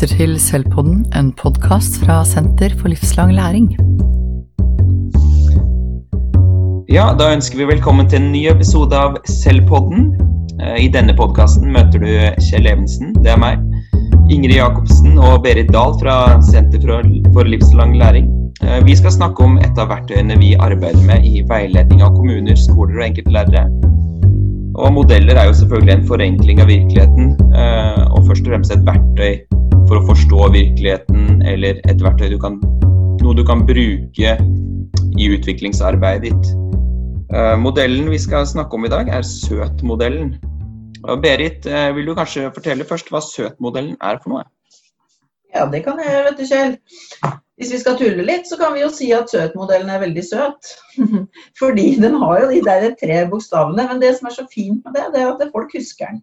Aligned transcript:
lytter 0.00 0.16
til 0.16 0.30
Selvpodden, 0.40 1.00
en 1.12 1.26
podkast 1.36 1.98
fra 2.00 2.22
Senter 2.24 2.72
for 2.78 2.88
livslang 2.88 3.34
læring. 3.36 3.66
Ja, 6.88 7.10
da 7.18 7.26
ønsker 7.34 7.60
vi 7.60 7.66
velkommen 7.68 8.08
til 8.08 8.22
en 8.22 8.30
ny 8.32 8.46
episode 8.48 8.96
av 8.96 9.18
Selvpodden. 9.28 10.06
Eh, 10.56 10.86
I 10.86 10.88
denne 10.94 11.12
podkasten 11.18 11.68
møter 11.74 12.00
du 12.00 12.08
Kjell 12.46 12.70
Evensen, 12.70 13.12
det 13.20 13.34
er 13.34 13.42
meg. 13.44 13.60
Ingrid 14.32 14.56
Jacobsen 14.56 15.20
og 15.20 15.44
Berit 15.44 15.68
Dahl 15.74 15.92
fra 16.00 16.16
Senter 16.48 16.80
for 17.34 17.44
livslang 17.44 17.92
læring. 18.00 18.32
Eh, 18.64 18.80
vi 18.88 18.96
skal 18.96 19.12
snakke 19.18 19.44
om 19.44 19.60
et 19.60 19.76
av 19.76 19.92
verktøyene 19.92 20.40
vi 20.40 20.54
arbeider 20.56 21.04
med 21.04 21.28
i 21.28 21.44
veiledning 21.44 22.00
av 22.00 22.16
kommuner, 22.16 22.56
skoler 22.56 23.02
og 23.02 23.08
enkeltlærere. 23.10 23.68
Og 24.80 24.96
modeller 24.96 25.36
er 25.36 25.52
jo 25.52 25.60
selvfølgelig 25.60 25.98
en 25.98 26.10
forenkling 26.14 26.64
av 26.64 26.72
virkeligheten, 26.72 27.32
eh, 27.52 28.04
og 28.08 28.24
først 28.24 28.46
og 28.48 28.54
fremst 28.54 28.78
et 28.78 28.86
verktøy 28.88 29.49
for 29.90 29.98
å 29.98 30.06
forstå 30.06 30.44
virkeligheten, 30.54 31.40
eller 31.50 31.80
et 31.90 32.02
verktøy 32.04 32.28
du 32.30 32.36
kan, 32.38 32.60
noe 33.24 33.34
du 33.34 33.42
kan 33.46 33.64
bruke 33.66 34.36
i 35.18 35.26
utviklingsarbeidet 35.34 36.30
ditt. 36.30 36.52
Uh, 37.34 37.56
modellen 37.58 38.06
vi 38.12 38.20
skal 38.22 38.46
snakke 38.46 38.78
om 38.78 38.86
i 38.86 38.92
dag, 38.92 39.10
er 39.10 39.26
SØT-modellen. 39.26 40.36
Berit, 41.24 41.66
uh, 41.66 41.90
vil 41.96 42.06
du 42.06 42.14
kanskje 42.14 42.52
fortelle 42.54 42.86
først 42.86 43.10
hva 43.10 43.18
SØT-modellen 43.24 43.98
er 43.98 44.22
for 44.22 44.36
noe? 44.36 44.46
Ja, 45.50 45.66
det 45.66 45.82
kan 45.82 45.98
jeg, 45.98 46.06
gjøre, 46.14 46.24
vet 46.28 46.38
du, 46.38 46.46
Kjell. 46.46 46.78
Hvis 47.58 47.74
vi 47.74 47.82
skal 47.82 47.98
tulle 47.98 48.22
litt, 48.30 48.46
så 48.46 48.60
kan 48.60 48.76
vi 48.76 48.84
jo 48.84 48.94
si 48.94 49.10
at 49.16 49.34
SØT-modellen 49.34 49.90
er 49.90 50.04
veldig 50.06 50.22
søt. 50.22 50.74
Fordi 51.60 51.90
den 51.98 52.14
har 52.22 52.44
jo 52.44 52.52
de 52.54 52.62
der 52.62 52.92
tre 53.00 53.24
bokstavene. 53.32 53.90
Men 53.90 53.98
det 54.02 54.14
som 54.20 54.30
er 54.30 54.38
så 54.38 54.46
fint 54.54 54.86
med 54.86 54.94
det, 54.94 55.10
det 55.16 55.24
er 55.24 55.34
at 55.34 55.50
folk 55.50 55.74
husker 55.74 56.12
den. 56.12 56.22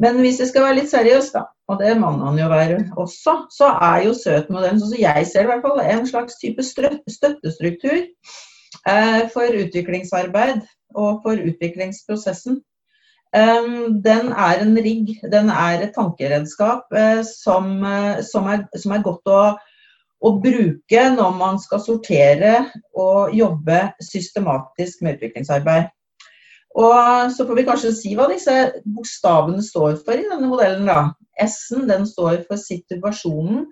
Men 0.00 0.20
hvis 0.22 0.40
jeg 0.40 0.48
skal 0.48 0.64
være 0.64 0.78
litt 0.80 0.90
seriøs, 0.90 1.32
da, 1.34 1.44
og 1.68 1.80
det 1.82 1.92
må 2.00 2.10
han 2.16 2.38
jo 2.40 2.48
være 2.48 2.78
også, 3.00 3.34
så 3.52 3.68
er 3.84 4.06
jo 4.06 4.14
søtmodellen, 4.16 4.80
sånn 4.80 4.94
som 4.94 5.02
jeg 5.02 5.26
ser 5.28 5.44
i 5.44 5.50
hvert 5.50 5.64
fall, 5.64 5.82
en 5.84 6.06
slags 6.08 6.38
type 6.40 6.64
støttestruktur 6.64 7.98
eh, 8.00 9.22
for 9.34 9.62
utviklingsarbeid 9.62 10.62
og 10.96 11.20
for 11.24 11.36
utviklingsprosessen. 11.36 12.62
Um, 13.32 14.02
den 14.04 14.28
er 14.28 14.60
en 14.60 14.74
rigg, 14.76 15.14
den 15.32 15.48
er 15.48 15.80
et 15.80 15.94
tankeredskap 15.96 16.90
eh, 16.92 17.22
som, 17.24 17.78
eh, 17.80 18.20
som, 18.28 18.48
er, 18.52 18.66
som, 18.76 18.92
er, 18.92 19.04
godt 19.06 19.30
å, 19.32 19.38
å, 20.20 20.32
bruke 20.42 21.04
når 21.14 21.38
man 21.38 21.56
skal 21.62 21.80
sortere 21.80 22.52
og 22.92 23.32
jobbe 23.32 23.86
systematisk 24.04 25.00
med 25.00 25.16
utviklingsarbeid. 25.16 25.88
Og 26.78 27.32
så 27.34 27.44
får 27.44 27.58
vi 27.58 27.66
kanskje 27.68 27.92
si 27.96 28.14
hva 28.16 28.28
disse 28.30 28.52
bokstavene 28.88 29.60
står 29.64 29.98
for 30.06 30.16
i 30.16 30.24
denne 30.28 30.48
modellen. 30.48 30.86
da. 30.88 31.12
S-en 31.40 31.88
den 31.88 32.06
står 32.08 32.44
for 32.48 32.60
situasjonen 32.60 33.66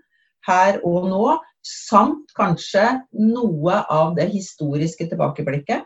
her 0.48 0.80
og 0.84 1.08
nå, 1.08 1.24
samt 1.64 2.32
kanskje 2.36 2.86
noe 3.12 3.82
av 3.92 4.14
det 4.16 4.30
historiske 4.32 5.08
tilbakeblikket. 5.10 5.84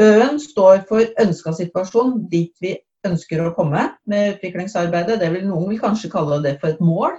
Ø-en 0.00 0.38
står 0.40 0.86
for 0.88 1.04
ønska 1.20 1.52
situasjon, 1.56 2.14
dit 2.32 2.52
vi 2.64 2.76
ønsker 3.04 3.42
å 3.44 3.54
komme 3.56 3.86
med 4.08 4.36
utviklingsarbeidet. 4.36 5.18
Det 5.20 5.28
vil 5.34 5.48
Noen 5.48 5.72
vil 5.72 5.80
kanskje 5.82 6.12
kalle 6.12 6.40
det 6.44 6.58
for 6.60 6.72
et 6.72 6.80
mål. 6.84 7.16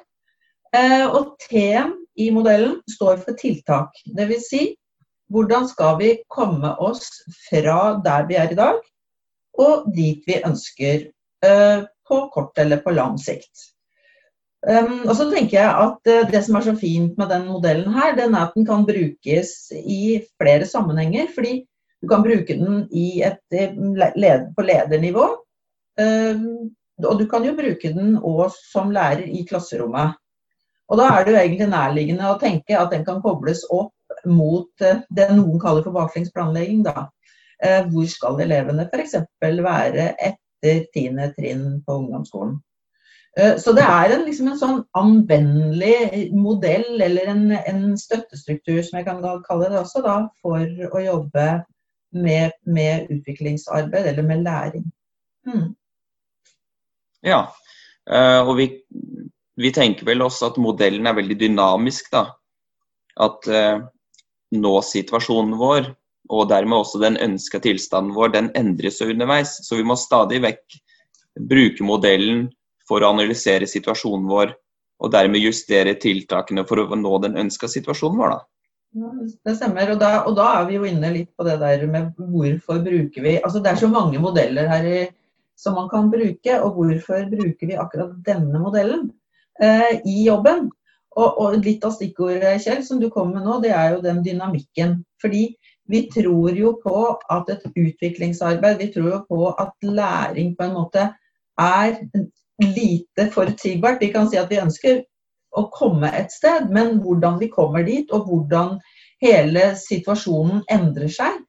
Og 1.14 1.36
T-en 1.46 1.94
i 2.18 2.30
modellen 2.34 2.80
står 2.90 3.22
for 3.26 3.38
tiltak. 3.38 3.98
Dvs. 4.18 4.48
Si, 4.50 4.64
hvordan 5.32 5.68
skal 5.70 5.98
vi 6.00 6.16
komme 6.32 6.74
oss 6.82 7.06
fra 7.48 7.98
der 8.04 8.26
vi 8.30 8.40
er 8.40 8.52
i 8.52 8.58
dag, 8.58 8.82
og 9.62 9.92
dit 9.96 10.24
vi 10.28 10.40
ønsker 10.46 11.10
uh, 11.46 11.84
på 12.08 12.24
kort 12.34 12.58
eller 12.62 12.82
på 12.84 12.94
lang 12.96 13.18
sikt. 13.22 13.70
Um, 14.62 15.08
og 15.08 15.16
så 15.18 15.26
tenker 15.32 15.58
jeg 15.58 15.70
at 15.74 16.10
uh, 16.12 16.28
Det 16.30 16.44
som 16.46 16.60
er 16.60 16.66
så 16.68 16.76
fint 16.78 17.16
med 17.18 17.32
den 17.34 17.48
modellen, 17.50 17.90
her, 17.96 18.14
den 18.18 18.36
er 18.36 18.46
at 18.46 18.58
den 18.58 18.68
kan 18.68 18.86
brukes 18.86 19.72
i 19.74 20.22
flere 20.38 20.68
sammenhenger. 20.70 21.32
fordi 21.34 21.64
du 22.02 22.08
kan 22.10 22.24
bruke 22.26 22.54
den 22.58 22.88
et, 22.90 23.42
led, 23.52 24.46
på 24.56 24.62
ledernivå. 24.66 25.26
Um, 26.02 26.72
og 27.06 27.20
du 27.20 27.28
kan 27.30 27.46
jo 27.46 27.54
bruke 27.58 27.94
den 27.94 28.18
òg 28.18 28.50
som 28.58 28.90
lærer 28.94 29.26
i 29.26 29.46
klasserommet. 29.46 30.18
Og 30.90 30.98
Da 30.98 31.08
er 31.08 31.24
det 31.24 31.34
jo 31.34 31.40
egentlig 31.40 31.68
nærliggende 31.72 32.30
å 32.30 32.40
tenke 32.40 32.78
at 32.78 32.92
den 32.92 33.06
kan 33.06 33.22
kobles 33.22 33.64
opp 33.70 33.94
mot 34.26 34.68
det 34.78 35.28
noen 35.32 35.60
kaller 35.62 35.86
for 35.86 35.96
baklengs 35.96 36.34
da. 36.84 37.08
Eh, 37.62 37.86
hvor 37.94 38.08
skal 38.10 38.40
elevene 38.42 38.88
f.eks. 38.90 39.16
være 39.42 40.12
etter 40.18 40.86
10. 40.96 41.18
trinn 41.38 41.66
på 41.86 41.98
ungdomsskolen. 42.00 42.56
Eh, 43.38 43.58
så 43.62 43.74
det 43.78 43.84
er 43.86 44.16
en, 44.16 44.24
liksom 44.26 44.50
en 44.50 44.58
sånn 44.58 44.80
anvendelig 44.98 46.32
modell, 46.34 46.96
eller 47.06 47.30
en, 47.30 47.44
en, 47.60 47.84
støttestruktur, 48.02 48.82
som 48.82 48.98
jeg 48.98 49.08
kan 49.08 49.22
kalle 49.46 49.70
det 49.70 49.78
også, 49.78 50.02
da, 50.06 50.18
for 50.42 50.66
å 50.66 51.04
jobbe 51.06 51.46
med, 52.18 52.58
med 52.66 53.14
utviklingsarbeid, 53.14 54.10
eller 54.16 54.26
med 54.26 54.44
læring. 54.48 54.90
Hmm. 55.46 55.72
Ja, 57.22 57.44
eh, 58.10 58.42
og 58.42 58.56
vi, 58.58 58.72
vi, 59.62 59.76
tenker 59.76 60.10
vel 60.10 60.26
også 60.26 60.50
at 60.50 60.62
modellen 60.62 61.06
er 61.06 61.20
veldig 61.22 61.38
dynamisk, 61.46 62.10
da. 62.10 62.26
At 63.22 63.46
nå-situasjonen 64.56 65.58
vår 65.60 65.90
og 66.32 66.48
dermed 66.52 66.80
også 66.80 67.02
den 67.02 67.18
ønska 67.20 67.60
tilstanden 67.64 68.16
vår, 68.16 68.32
den 68.36 68.50
endres 68.56 69.02
jo 69.02 69.10
underveis. 69.12 69.58
Så 69.66 69.78
vi 69.80 69.86
må 69.88 69.98
stadig 70.00 70.40
vekk 70.44 70.80
bruke 71.52 71.84
modellen 71.88 72.46
for 72.88 73.04
å 73.04 73.12
analysere 73.12 73.68
situasjonen 73.70 74.30
vår, 74.32 74.54
og 75.02 75.12
dermed 75.12 75.44
justere 75.44 75.98
tiltakene 76.00 76.64
for 76.70 76.84
å 76.84 76.98
nå 77.00 77.18
den 77.26 77.38
ønska 77.44 77.70
situasjonen 77.72 78.22
vår. 78.22 78.36
da. 78.36 78.42
Det 78.92 79.56
stemmer, 79.56 79.94
og 79.94 80.02
da, 80.02 80.12
og 80.28 80.36
da, 80.36 80.50
er 80.60 80.68
vi 80.68 80.76
jo 80.76 80.88
inne 80.88 81.14
litt 81.14 81.30
på 81.40 81.46
det 81.48 81.56
der 81.62 81.86
med 81.88 82.10
hvorfor 82.18 82.82
bruker 82.84 83.24
vi 83.24 83.38
Altså 83.40 83.62
det 83.64 83.72
er 83.72 83.80
så 83.80 83.88
mange 83.88 84.20
modeller 84.20 84.68
her 84.68 84.88
i, 84.88 85.00
som 85.56 85.78
man 85.80 85.88
kan 85.92 86.10
bruke, 86.12 86.58
og 86.60 86.76
hvorfor 86.76 87.30
bruker 87.32 87.70
vi 87.70 87.80
akkurat 87.80 88.12
denne 88.26 88.60
modellen 88.60 89.08
eh, 89.64 90.02
i 90.04 90.26
jobben? 90.26 90.68
Og, 91.12 91.40
og, 91.44 91.56
litt 91.64 91.84
av 91.84 91.92
stikkordet, 91.96 92.62
Kjell, 92.64 92.84
som 92.88 93.00
du 93.00 93.10
kom 93.12 93.34
med 93.36 93.44
nå, 93.44 93.58
det 93.64 93.74
er 93.76 93.96
jo 93.96 94.04
den 94.04 94.22
dynamikken. 94.24 95.02
Fordi 95.24 95.50
vi 95.92 96.02
tror 96.14 96.56
jo 96.56 96.76
på 96.84 96.98
at 97.36 97.50
et 97.52 97.66
utviklingsarbeid, 97.76 98.78
vi 98.80 98.90
tror 98.94 99.10
jo 99.10 99.20
på 99.28 99.50
at 99.52 99.74
læring 99.84 100.56
på 100.58 100.68
en 100.68 100.76
måte 100.78 101.08
er 101.60 101.98
lite 102.62 103.28
forutsigbart. 103.34 104.02
Vi 104.02 104.12
kan 104.14 104.30
si 104.30 104.40
at 104.40 104.52
vi 104.52 104.62
ønsker 104.62 105.02
å 105.58 105.66
komme 105.74 106.12
et 106.16 106.32
sted, 106.32 106.70
men 106.72 107.02
hvordan 107.04 107.40
vi 107.42 107.52
kommer 107.52 107.84
dit, 107.84 108.12
og 108.16 108.30
hvordan 108.30 108.78
hele 109.22 109.72
situasjonen 109.78 110.64
endrer 110.72 111.12
seg, 111.12 111.42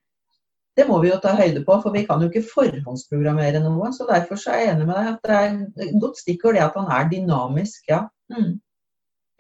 det 0.77 0.87
må 0.89 0.99
vi 1.03 1.11
jo 1.11 1.21
ta 1.21 1.35
høyde 1.37 1.63
på, 1.67 1.77
for 1.85 1.93
vi 1.95 2.05
kan 2.09 2.23
jo 2.23 2.31
ikke 2.31 2.47
forhåndsprogrammere 2.49 3.61
noe. 3.61 3.93
så 3.93 4.09
Derfor 4.09 4.41
så 4.41 4.55
er 4.55 4.63
jeg 4.63 4.75
enig 4.75 4.87
med 4.89 4.97
deg 4.97 5.11
at 5.11 5.27
det 5.29 5.39
er 5.39 5.89
et 5.89 5.99
godt 6.01 6.21
stikkord 6.23 6.57
det 6.57 6.65
at 6.65 6.79
han 6.81 6.89
er 6.91 7.11
dynamisk. 7.13 7.83
ja. 7.93 8.07
Mm. 8.33 8.55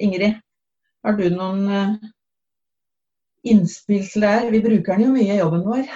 Ingrid, 0.02 0.40
har 1.04 1.16
du 1.16 1.24
noen 1.32 1.62
eh, 1.72 2.10
innspill 3.42 4.04
til 4.08 4.24
det 4.24 4.34
Vi 4.54 4.62
bruker 4.64 4.96
den 4.96 5.06
jo 5.06 5.12
mye 5.14 5.36
i 5.36 5.38
jobben 5.40 5.64
vår. 5.66 5.86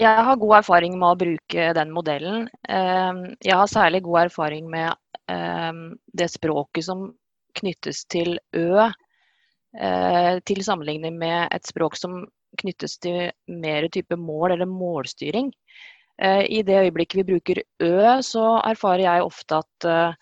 Jeg 0.00 0.24
har 0.26 0.40
god 0.40 0.56
erfaring 0.62 0.96
med 0.98 1.08
å 1.08 1.18
bruke 1.20 1.66
den 1.76 1.90
modellen. 1.94 2.46
Ehm, 2.68 3.24
jeg 3.44 3.58
har 3.60 3.70
særlig 3.70 4.02
god 4.06 4.24
erfaring 4.24 4.70
med 4.72 4.94
ehm, 5.30 5.82
det 6.16 6.30
språket 6.32 6.86
som 6.88 7.10
knyttes 7.60 8.06
til 8.10 8.38
Ø, 8.56 8.88
eh, 9.76 10.38
til 10.48 10.62
sammenligning 10.64 11.18
med 11.20 11.52
et 11.52 11.68
språk 11.68 11.98
som 12.00 12.22
knyttes 12.62 12.96
til 13.04 13.28
mer 13.46 13.88
type 13.92 14.16
mål 14.16 14.56
eller 14.56 14.70
målstyring. 14.70 15.52
Eh, 16.18 16.46
I 16.48 16.62
det 16.64 16.80
øyeblikket 16.86 17.20
vi 17.20 17.28
bruker 17.34 17.62
Ø, 17.84 17.94
så 18.24 18.46
erfarer 18.64 19.04
jeg 19.04 19.28
ofte 19.28 19.60
at 19.60 19.90
Eh, 19.92 20.12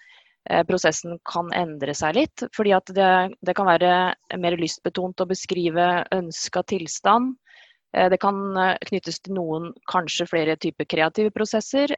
prosessen 0.69 1.19
kan 1.29 1.51
endre 1.57 1.95
seg 1.97 2.17
litt. 2.17 2.45
Fordi 2.57 2.75
at 2.77 2.91
det, 2.97 3.13
det 3.47 3.55
kan 3.59 3.69
være 3.69 3.93
mer 4.41 4.57
lystbetont 4.59 5.23
å 5.23 5.29
beskrive 5.31 5.87
ønska 6.15 6.65
tilstand. 6.71 7.37
Eh, 7.97 8.09
det 8.11 8.21
kan 8.23 8.43
eh, 8.57 8.77
knyttes 8.91 9.21
til 9.23 9.37
noen, 9.39 9.71
kanskje 9.91 10.29
flere 10.31 10.59
typer 10.61 10.89
kreative 10.91 11.33
prosesser. 11.35 11.95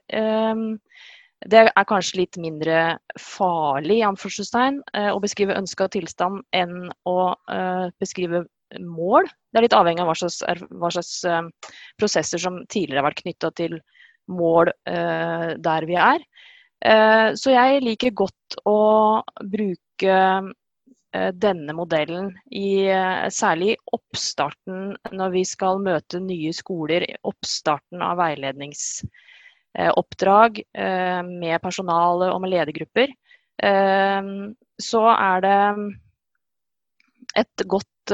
Det 1.42 1.58
er 1.58 1.86
kanskje 1.90 2.20
litt 2.20 2.36
mindre 2.38 2.98
farlig 3.18 3.96
å 4.06 5.22
beskrive 5.24 5.56
ønska 5.58 5.88
tilstand 5.90 6.44
enn 6.54 6.84
å 7.02 7.16
beskrive 7.98 8.44
mål. 8.78 9.26
Det 9.50 9.58
er 9.58 9.66
litt 9.66 9.74
avhengig 9.74 10.04
av 10.04 10.12
hva 10.12 10.14
slags, 10.20 10.38
hva 10.70 10.92
slags 10.94 11.16
prosesser 11.98 12.38
som 12.38 12.60
tidligere 12.70 13.02
har 13.02 13.08
vært 13.08 13.24
knytta 13.24 13.50
til 13.58 13.74
mål 14.30 14.70
der 14.86 15.88
vi 15.90 15.98
er. 15.98 16.22
Eh, 16.82 17.30
så 17.38 17.52
jeg 17.54 17.78
liker 17.84 18.10
godt 18.18 18.56
å 18.66 19.22
bruke 19.52 20.10
eh, 20.10 21.30
denne 21.38 21.72
modellen 21.78 22.32
i 22.50 22.88
særlig 22.88 23.30
særlig 23.30 23.76
oppstarten 23.94 24.96
når 25.14 25.30
vi 25.36 25.44
skal 25.46 25.78
møte 25.84 26.18
nye 26.24 26.52
skoler. 26.56 27.06
Oppstarten 27.28 28.02
av 28.02 28.16
veiledningsoppdrag 28.22 30.62
med 31.28 31.60
personale 31.62 32.32
og 32.32 32.40
med 32.42 32.50
ledergrupper. 32.54 33.08
så 34.80 35.02
er 35.12 35.40
det 35.44 35.60
et 37.44 37.56
godt 37.70 38.12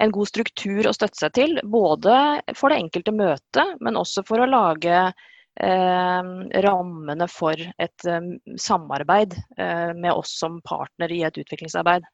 en 0.00 0.14
god 0.14 0.30
struktur 0.30 0.88
å 0.88 0.94
støtte 0.96 1.20
seg 1.20 1.34
til, 1.36 1.58
både 1.68 2.14
for 2.56 2.72
det 2.72 2.80
enkelte 2.80 3.12
møtet, 3.14 3.76
men 3.84 3.98
også 4.00 4.24
for 4.28 4.42
å 4.42 4.48
lage 4.48 4.96
eh, 4.96 5.28
rammene 5.58 7.26
for 7.28 7.58
et 7.58 8.06
eh, 8.06 8.30
samarbeid 8.56 9.34
eh, 9.58 9.92
med 9.94 10.12
oss 10.12 10.38
som 10.38 10.60
partner 10.62 11.12
i 11.12 11.22
et 11.26 11.38
utviklingsarbeid. 11.38 12.06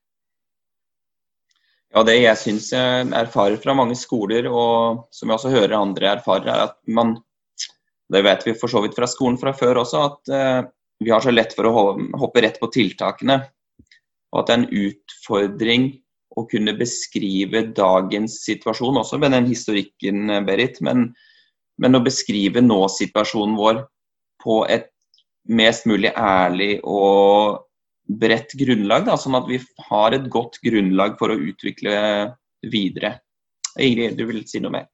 Ja, 1.94 2.02
Det 2.02 2.16
jeg 2.18 2.38
syns 2.40 2.72
jeg 2.74 3.10
erfarer 3.14 3.56
fra 3.62 3.74
mange 3.76 3.96
skoler, 3.96 4.48
og 4.50 5.06
som 5.14 5.30
jeg 5.30 5.38
også 5.38 5.52
hører 5.54 5.78
andre 5.78 6.16
erfarer, 6.16 6.48
er 6.48 6.64
at 6.70 6.78
man 6.86 7.16
Det 8.06 8.20
vet 8.22 8.44
vi 8.46 8.52
for 8.54 8.70
så 8.70 8.78
vidt 8.84 8.94
fra 8.94 9.06
skolen 9.10 9.34
fra 9.34 9.50
før 9.50 9.80
også, 9.82 10.00
at 10.06 10.28
eh, 10.30 10.66
vi 11.02 11.10
har 11.10 11.20
så 11.20 11.32
lett 11.32 11.56
for 11.56 11.66
å 11.66 11.96
hoppe 12.20 12.44
rett 12.44 12.60
på 12.60 12.68
tiltakene. 12.70 13.40
Og 14.30 14.38
at 14.38 14.46
det 14.46 14.54
er 14.54 14.60
en 14.60 14.84
utfordring 14.86 15.88
å 16.38 16.44
kunne 16.46 16.76
beskrive 16.78 17.64
dagens 17.74 18.36
situasjon, 18.44 19.00
også 19.02 19.18
med 19.18 19.34
den 19.34 19.48
historikken, 19.50 20.30
eh, 20.30 20.44
Berit. 20.46 20.78
Men, 20.86 21.08
men 21.82 21.98
å 21.98 22.02
beskrive 22.04 22.62
nå-situasjonen 22.64 23.56
vår 23.58 23.84
på 24.42 24.62
et 24.72 24.90
mest 25.46 25.86
mulig 25.86 26.12
ærlig 26.16 26.80
og 26.82 27.62
bredt 28.06 28.54
grunnlag, 28.58 29.06
da, 29.06 29.16
sånn 29.18 29.38
at 29.38 29.48
vi 29.50 29.60
har 29.88 30.14
et 30.14 30.26
godt 30.30 30.60
grunnlag 30.64 31.16
for 31.18 31.32
å 31.32 31.38
utvikle 31.50 31.94
videre. 32.70 33.16
Ingrid, 33.82 34.16
du 34.18 34.26
vil 34.28 34.44
si 34.48 34.62
noe 34.62 34.74
mer? 34.78 34.86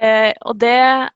Eh, 0.00 0.32
og 0.46 0.56
det 0.62 1.10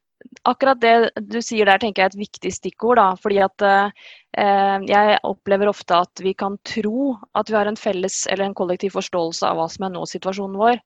akkurat 0.45 0.81
det 0.81 0.95
du 1.31 1.41
sier 1.45 1.69
der, 1.69 1.81
tenker 1.81 2.03
jeg 2.03 2.11
er 2.11 2.15
et 2.15 2.23
viktig 2.25 2.53
stikkord. 2.53 2.99
Da, 3.01 3.07
fordi 3.21 3.41
at 3.45 3.65
eh, 3.67 4.87
jeg 4.89 5.19
opplever 5.27 5.71
ofte 5.71 6.01
at 6.05 6.25
vi 6.25 6.35
kan 6.37 6.59
tro 6.67 7.15
at 7.39 7.51
vi 7.51 7.59
har 7.59 7.71
en 7.71 7.81
felles 7.81 8.25
eller 8.31 8.49
en 8.49 8.57
kollektiv 8.57 8.97
forståelse 8.99 9.47
av 9.49 9.61
hva 9.61 9.69
som 9.73 9.87
er 9.87 9.95
nå-situasjonen 9.95 10.61
vår. 10.61 10.83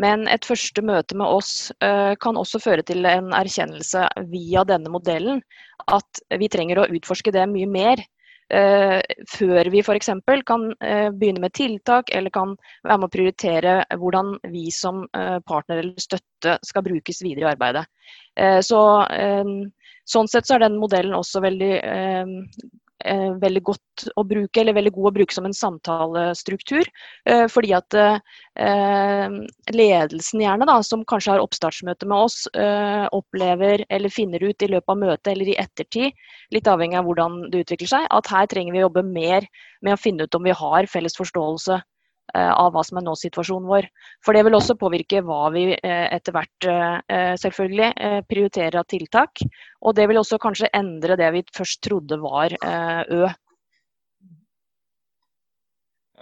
Men 0.00 0.26
et 0.30 0.46
første 0.46 0.82
møte 0.82 1.16
med 1.18 1.30
oss 1.30 1.70
eh, 1.84 2.14
kan 2.20 2.38
også 2.38 2.60
føre 2.62 2.82
til 2.86 3.06
en 3.06 3.30
erkjennelse 3.36 4.08
via 4.32 4.64
denne 4.66 4.90
modellen 4.90 5.42
at 5.92 6.22
vi 6.40 6.50
trenger 6.50 6.82
å 6.82 6.88
utforske 6.90 7.34
det 7.34 7.46
mye 7.50 7.70
mer. 7.70 8.04
Uh, 8.52 9.00
før 9.32 9.70
vi 9.72 9.80
f.eks. 9.80 10.10
kan 10.44 10.66
uh, 10.68 11.08
begynne 11.16 11.40
med 11.40 11.54
tiltak 11.56 12.10
eller 12.12 12.28
kan 12.30 12.50
være 12.84 12.98
med 13.00 13.06
å 13.08 13.14
prioritere 13.14 13.72
hvordan 13.96 14.34
vi 14.52 14.66
som 14.68 15.06
partner 15.48 15.80
eller 15.80 16.04
støtte 16.04 16.58
skal 16.60 16.84
brukes 16.84 17.22
videre 17.24 17.48
i 17.48 17.50
arbeidet. 17.54 17.86
så, 18.68 18.82
sånn 20.04 20.28
sett 20.28 20.46
så 20.46 20.56
er 20.56 20.66
den 20.66 20.78
modellen 20.80 21.16
også 21.16 21.42
veldig 21.44 21.72
eh, 21.80 22.32
veldig 23.40 23.62
godt 23.62 24.04
å 24.16 24.24
bruke, 24.26 24.60
eller 24.60 24.76
veldig 24.76 24.92
god 24.96 25.08
å 25.10 25.14
bruke 25.18 25.36
som 25.36 25.46
en 25.48 25.56
samtalestruktur. 25.56 26.88
Eh, 27.28 27.44
fordi 27.52 27.72
at 27.76 27.96
eh, 28.00 29.38
ledelsen 29.74 30.44
gjerne, 30.44 30.68
da, 30.68 30.78
som 30.86 31.04
kanskje 31.08 31.34
har 31.34 31.44
oppstartsmøte 31.44 32.08
med 32.10 32.26
oss, 32.28 32.44
eh, 32.56 33.06
opplever 33.14 33.84
eller 33.88 34.12
finner 34.12 34.42
ut 34.42 34.62
i 34.62 34.70
løpet 34.72 34.94
av 34.96 35.00
møtet 35.00 35.32
eller 35.34 35.52
i 35.52 35.58
ettertid, 35.60 36.12
litt 36.54 36.70
avhengig 36.70 37.00
av 37.00 37.08
hvordan 37.08 37.42
det 37.52 37.64
utvikler 37.64 37.92
seg, 37.96 38.10
at 38.10 38.30
her 38.32 38.50
trenger 38.50 38.74
vi 38.74 38.82
å 38.82 38.88
jobbe 38.88 39.06
mer 39.08 39.48
med 39.84 39.96
å 39.96 40.00
finne 40.00 40.26
ut 40.26 40.38
om 40.38 40.46
vi 40.48 40.56
har 40.64 40.90
felles 40.90 41.18
forståelse 41.20 41.80
Eh, 41.80 41.93
av 42.34 42.72
hva 42.74 42.82
som 42.86 42.98
er 42.98 43.04
nå-situasjonen 43.06 43.68
vår. 43.68 43.88
For 44.24 44.36
det 44.36 44.44
vil 44.46 44.56
også 44.56 44.76
påvirke 44.80 45.22
hva 45.26 45.48
vi 45.54 45.66
eh, 45.74 46.06
etter 46.14 46.34
hvert 46.34 46.68
eh, 46.70 47.34
selvfølgelig 47.40 48.24
prioriterer 48.30 48.80
av 48.80 48.88
tiltak. 48.90 49.44
Og 49.84 49.96
det 49.98 50.08
vil 50.10 50.20
også 50.22 50.40
kanskje 50.42 50.72
endre 50.74 51.18
det 51.20 51.30
vi 51.36 51.44
først 51.54 51.82
trodde 51.84 52.18
var 52.22 52.54
Ø. 52.54 53.26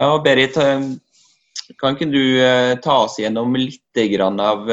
Ja, 0.01 0.09
Berit, 0.25 0.57
kan 1.79 1.95
ikke 1.95 2.09
du 2.11 2.23
ta 2.83 2.97
oss 3.05 3.19
gjennom 3.21 3.55
litt 3.55 4.01
av 4.43 4.71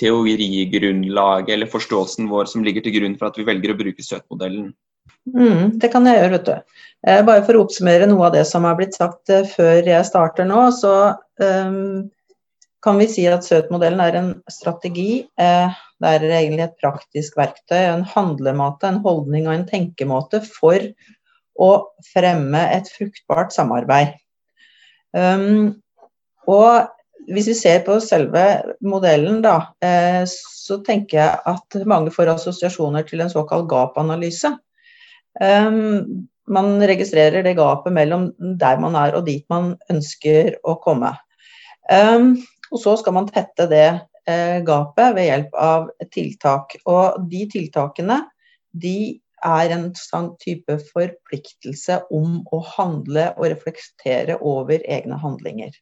teorigrunnlaget 0.00 1.52
eller 1.54 1.70
forståelsen 1.70 2.28
vår 2.30 2.48
som 2.50 2.64
ligger 2.64 2.84
til 2.84 2.96
grunn 2.96 3.18
for 3.20 3.28
at 3.28 3.38
vi 3.38 3.46
velger 3.46 3.74
å 3.74 3.78
bruke 3.78 4.02
SØT-modellen? 4.02 4.72
Mm, 5.30 5.76
det 5.82 5.90
kan 5.92 6.06
jeg 6.08 6.18
gjøre, 6.18 6.32
vet 6.36 6.48
du. 6.48 6.78
Eh, 7.08 7.20
bare 7.26 7.44
for 7.46 7.56
å 7.56 7.64
oppsummere 7.64 8.08
noe 8.10 8.26
av 8.28 8.34
det 8.36 8.46
som 8.48 8.66
er 8.68 8.78
blitt 8.78 8.96
sagt 8.98 9.32
eh, 9.32 9.46
før 9.48 9.86
jeg 9.88 10.08
starter 10.08 10.48
nå, 10.48 10.66
så 10.76 10.94
um, 11.40 12.08
kan 12.84 13.00
vi 13.00 13.08
si 13.12 13.26
at 13.28 13.44
SØT-modellen 13.46 14.02
er 14.04 14.18
en 14.20 14.30
strategi. 14.52 15.22
Eh, 15.40 15.80
det 16.00 16.12
er 16.14 16.26
egentlig 16.28 16.66
et 16.66 16.78
praktisk 16.80 17.36
verktøy, 17.40 17.80
en 17.82 18.06
handlemåte, 18.08 18.88
en 18.88 19.02
holdning 19.04 19.48
og 19.48 19.56
en 19.56 19.66
tenkemåte 19.68 20.42
for 20.46 20.84
å 21.60 21.70
fremme 22.12 22.62
et 22.72 22.88
fruktbart 22.92 23.52
samarbeid. 23.52 24.16
Um, 25.16 25.76
og 26.48 26.88
hvis 27.30 27.50
vi 27.50 27.56
ser 27.58 27.82
på 27.86 27.98
selve 28.02 28.44
modellen, 28.80 29.40
da, 29.44 29.74
eh, 29.84 30.22
så 30.26 30.80
tenker 30.86 31.18
jeg 31.18 31.38
at 31.52 31.78
mange 31.88 32.12
får 32.14 32.32
assosiasjoner 32.34 33.04
til 33.06 33.22
en 33.22 33.32
såkalt 33.32 33.68
gap-analyse. 33.70 34.54
Um, 35.38 36.28
man 36.50 36.80
registrerer 36.82 37.44
det 37.46 37.54
gapet 37.58 37.94
mellom 37.94 38.30
der 38.58 38.80
man 38.82 38.96
er 38.98 39.14
og 39.18 39.26
dit 39.28 39.44
man 39.52 39.74
ønsker 39.92 40.56
å 40.66 40.76
komme. 40.82 41.12
Um, 41.90 42.34
og 42.70 42.82
så 42.82 42.96
skal 42.98 43.16
man 43.16 43.28
tette 43.30 43.66
det 43.70 43.88
uh, 43.94 44.58
gapet 44.66 45.16
ved 45.16 45.28
hjelp 45.28 45.58
av 45.58 45.90
tiltak. 46.14 46.76
Og 46.90 47.20
de 47.30 47.44
tiltakene 47.52 48.22
de 48.70 49.20
er 49.46 49.72
en 49.72 49.86
sånn 49.96 50.34
type 50.42 50.76
forpliktelse 50.90 52.02
om 52.12 52.40
å 52.52 52.60
handle 52.74 53.30
og 53.38 53.46
reflektere 53.54 54.36
over 54.44 54.82
egne 54.84 55.16
handlinger. 55.22 55.72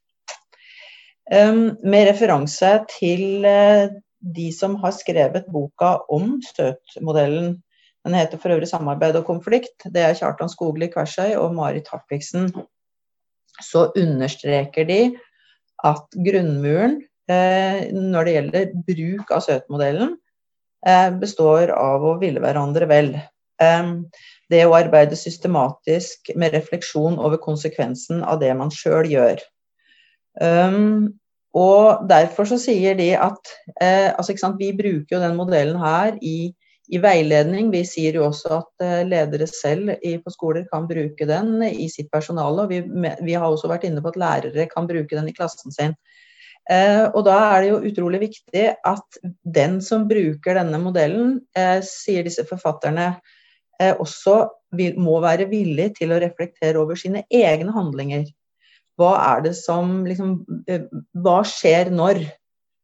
Um, 1.29 1.77
med 1.85 2.07
referanse 2.09 2.71
til 2.95 3.45
uh, 3.45 3.89
de 4.19 4.49
som 4.55 4.79
har 4.83 4.95
skrevet 4.97 5.51
boka 5.53 5.99
om 6.09 6.39
støtmodellen, 6.45 7.59
den 8.07 8.15
heter 8.15 8.39
for 8.39 8.55
øvrig 8.55 8.69
'Samarbeid 8.69 9.17
og 9.19 9.27
konflikt'. 9.27 9.89
Det 9.93 10.03
er 10.03 10.15
Kjartan 10.15 10.49
Skogli 10.49 10.87
Kversøy 10.87 11.37
og 11.37 11.55
Marit 11.55 11.89
Hartvigsen. 11.93 12.53
Så 13.61 13.91
understreker 13.97 14.85
de 14.85 15.17
at 15.85 16.07
grunnmuren 16.27 17.03
eh, 17.31 17.93
når 17.93 18.25
det 18.25 18.35
gjelder 18.35 18.73
bruk 18.87 19.31
av 19.31 19.43
SØT-modellen, 19.45 20.17
eh, 20.87 21.11
består 21.21 21.73
av 21.75 22.05
å 22.05 22.19
ville 22.21 22.41
hverandre 22.41 22.89
vel. 22.89 23.15
Eh, 23.61 23.93
det 24.51 24.65
å 24.65 24.77
arbeide 24.79 25.17
systematisk 25.19 26.33
med 26.37 26.55
refleksjon 26.57 27.19
over 27.19 27.41
konsekvensen 27.43 28.23
av 28.25 28.41
det 28.41 28.55
man 28.57 28.71
sjøl 28.71 29.11
gjør. 29.11 29.43
Um, 30.41 31.19
og 31.57 32.09
Derfor 32.09 32.47
så 32.47 32.59
sier 32.61 32.95
de 32.99 33.11
at 33.19 33.53
eh, 33.83 34.13
altså, 34.15 34.53
vi 34.59 34.71
bruker 34.77 35.17
jo 35.17 35.23
den 35.23 35.37
modellen 35.37 35.79
her 35.81 36.15
i 36.23 36.55
i 36.89 37.01
veiledning. 37.03 37.71
Vi 37.73 37.83
sier 37.87 38.17
jo 38.17 38.27
også 38.29 38.61
at 38.61 38.85
eh, 38.85 39.03
ledere 39.09 39.49
selv 39.51 39.95
på 40.25 40.33
skoler 40.33 40.67
kan 40.71 40.89
bruke 40.89 41.29
den 41.29 41.63
i 41.69 41.89
sitt 41.93 42.11
personale. 42.13 42.65
og 42.65 42.73
vi, 42.73 43.35
har 43.35 43.47
også 43.49 43.71
vært 43.71 43.87
inne 43.89 44.03
på 44.05 44.13
at 44.13 44.21
lærere 44.21 44.69
kan 44.71 44.89
bruke 44.89 45.17
den 45.17 45.29
i 45.29 45.37
klassen 45.37 45.75
sin. 45.75 45.97
Eh, 46.71 47.05
og 47.09 47.25
da 47.29 47.37
er 47.53 47.63
det 47.63 47.71
jo 47.71 47.83
utrolig 47.91 48.23
viktig 48.27 48.65
at 48.87 49.21
den 49.45 49.79
som 49.85 50.09
bruker 50.09 50.59
denne 50.59 50.81
modellen, 50.83 51.39
eh, 51.57 51.81
sier 51.85 52.27
disse 52.27 52.47
forfatterne, 52.49 53.17
også 53.79 54.41
må 54.99 55.21
være 55.23 55.45
villig 55.47 55.93
til 56.01 56.11
å 56.11 56.17
reflektere 56.19 56.81
over 56.81 56.99
sine 56.99 57.21
egne 57.31 57.71
handlinger. 57.71 58.25
Hva 58.99 59.13
er 59.23 59.45
det 59.45 59.53
som 59.55 60.01
liksom 60.03 60.41
Hva 61.23 61.37
skjer 61.47 61.93
når? 61.95 62.25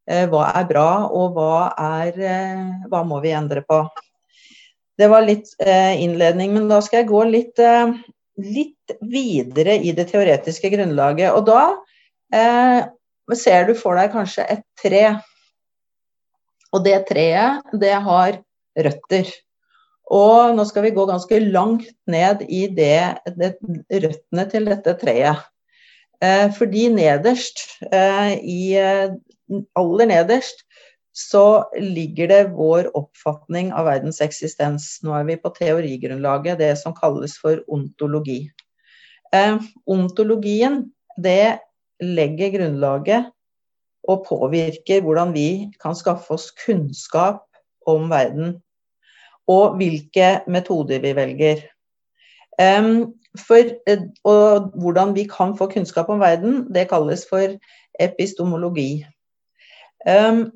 Eh, 0.04 0.26
hva 0.28 0.50
er 0.52 0.66
bra, 0.68 0.88
og 1.08 1.36
hva, 1.36 1.70
er, 1.80 2.18
eh, 2.20 2.64
hva 2.90 3.04
må 3.08 3.22
vi 3.24 3.32
endre 3.32 3.62
på. 3.64 3.80
Det 5.00 5.08
var 5.10 5.24
litt 5.24 5.48
eh, 5.64 5.96
innledning, 6.04 6.52
men 6.54 6.68
da 6.68 6.80
skal 6.84 7.02
jeg 7.02 7.10
gå 7.10 7.22
litt, 7.30 7.62
litt 8.38 8.96
videre 9.00 9.78
i 9.80 9.94
det 9.96 10.10
teoretiske 10.12 10.70
grunnlaget. 10.74 11.32
Og 11.32 11.48
da 11.48 11.62
eh, 12.36 12.84
ser 13.34 13.70
du 13.70 13.72
for 13.78 13.96
deg 13.98 14.12
kanskje 14.12 14.44
et 14.58 14.66
tre. 14.80 15.06
Og 16.74 16.84
det 16.84 17.00
treet, 17.08 17.64
det 17.80 17.96
har 18.04 18.38
røtter. 18.86 19.32
Og 20.12 20.52
nå 20.52 20.68
skal 20.68 20.84
vi 20.84 20.94
gå 20.94 21.08
ganske 21.08 21.40
langt 21.48 21.88
ned 22.10 22.44
i 22.52 22.66
det, 22.68 23.24
det 23.40 23.54
røttene 24.04 24.48
til 24.52 24.68
dette 24.68 24.98
treet. 25.00 25.46
Eh, 26.22 26.50
fordi 26.54 26.90
nederst 26.92 27.64
eh, 27.88 28.36
i 28.38 28.76
aller 29.78 30.10
nederst 30.10 30.64
så 31.14 31.64
ligger 31.78 32.28
det 32.30 32.40
vår 32.56 32.88
oppfatning 32.98 33.70
av 33.72 33.86
verdens 33.86 34.18
eksistens. 34.24 34.98
Nå 35.06 35.14
er 35.14 35.28
vi 35.28 35.38
på 35.38 35.52
teorigrunnlaget, 35.54 36.58
det 36.58 36.72
som 36.80 36.94
kalles 36.96 37.36
for 37.38 37.62
ontologi. 37.70 38.48
Eh, 39.34 39.60
ontologien 39.86 40.82
det 41.22 41.60
legger 42.02 42.50
grunnlaget 42.56 43.30
og 44.10 44.26
påvirker 44.26 45.04
hvordan 45.04 45.32
vi 45.36 45.70
kan 45.80 45.94
skaffe 45.96 46.34
oss 46.34 46.50
kunnskap 46.64 47.44
om 47.86 48.10
verden, 48.10 48.58
og 49.46 49.78
hvilke 49.78 50.40
metoder 50.50 51.00
vi 51.04 51.14
velger. 51.16 51.62
Um, 52.58 53.14
for, 53.38 53.70
og 54.24 54.70
hvordan 54.80 55.14
vi 55.14 55.24
kan 55.30 55.56
få 55.58 55.66
kunnskap 55.72 56.08
om 56.08 56.20
verden, 56.20 56.66
det 56.74 56.88
kalles 56.88 57.26
for 57.30 57.56
epistemologi. 58.00 59.04
Um, 60.04 60.50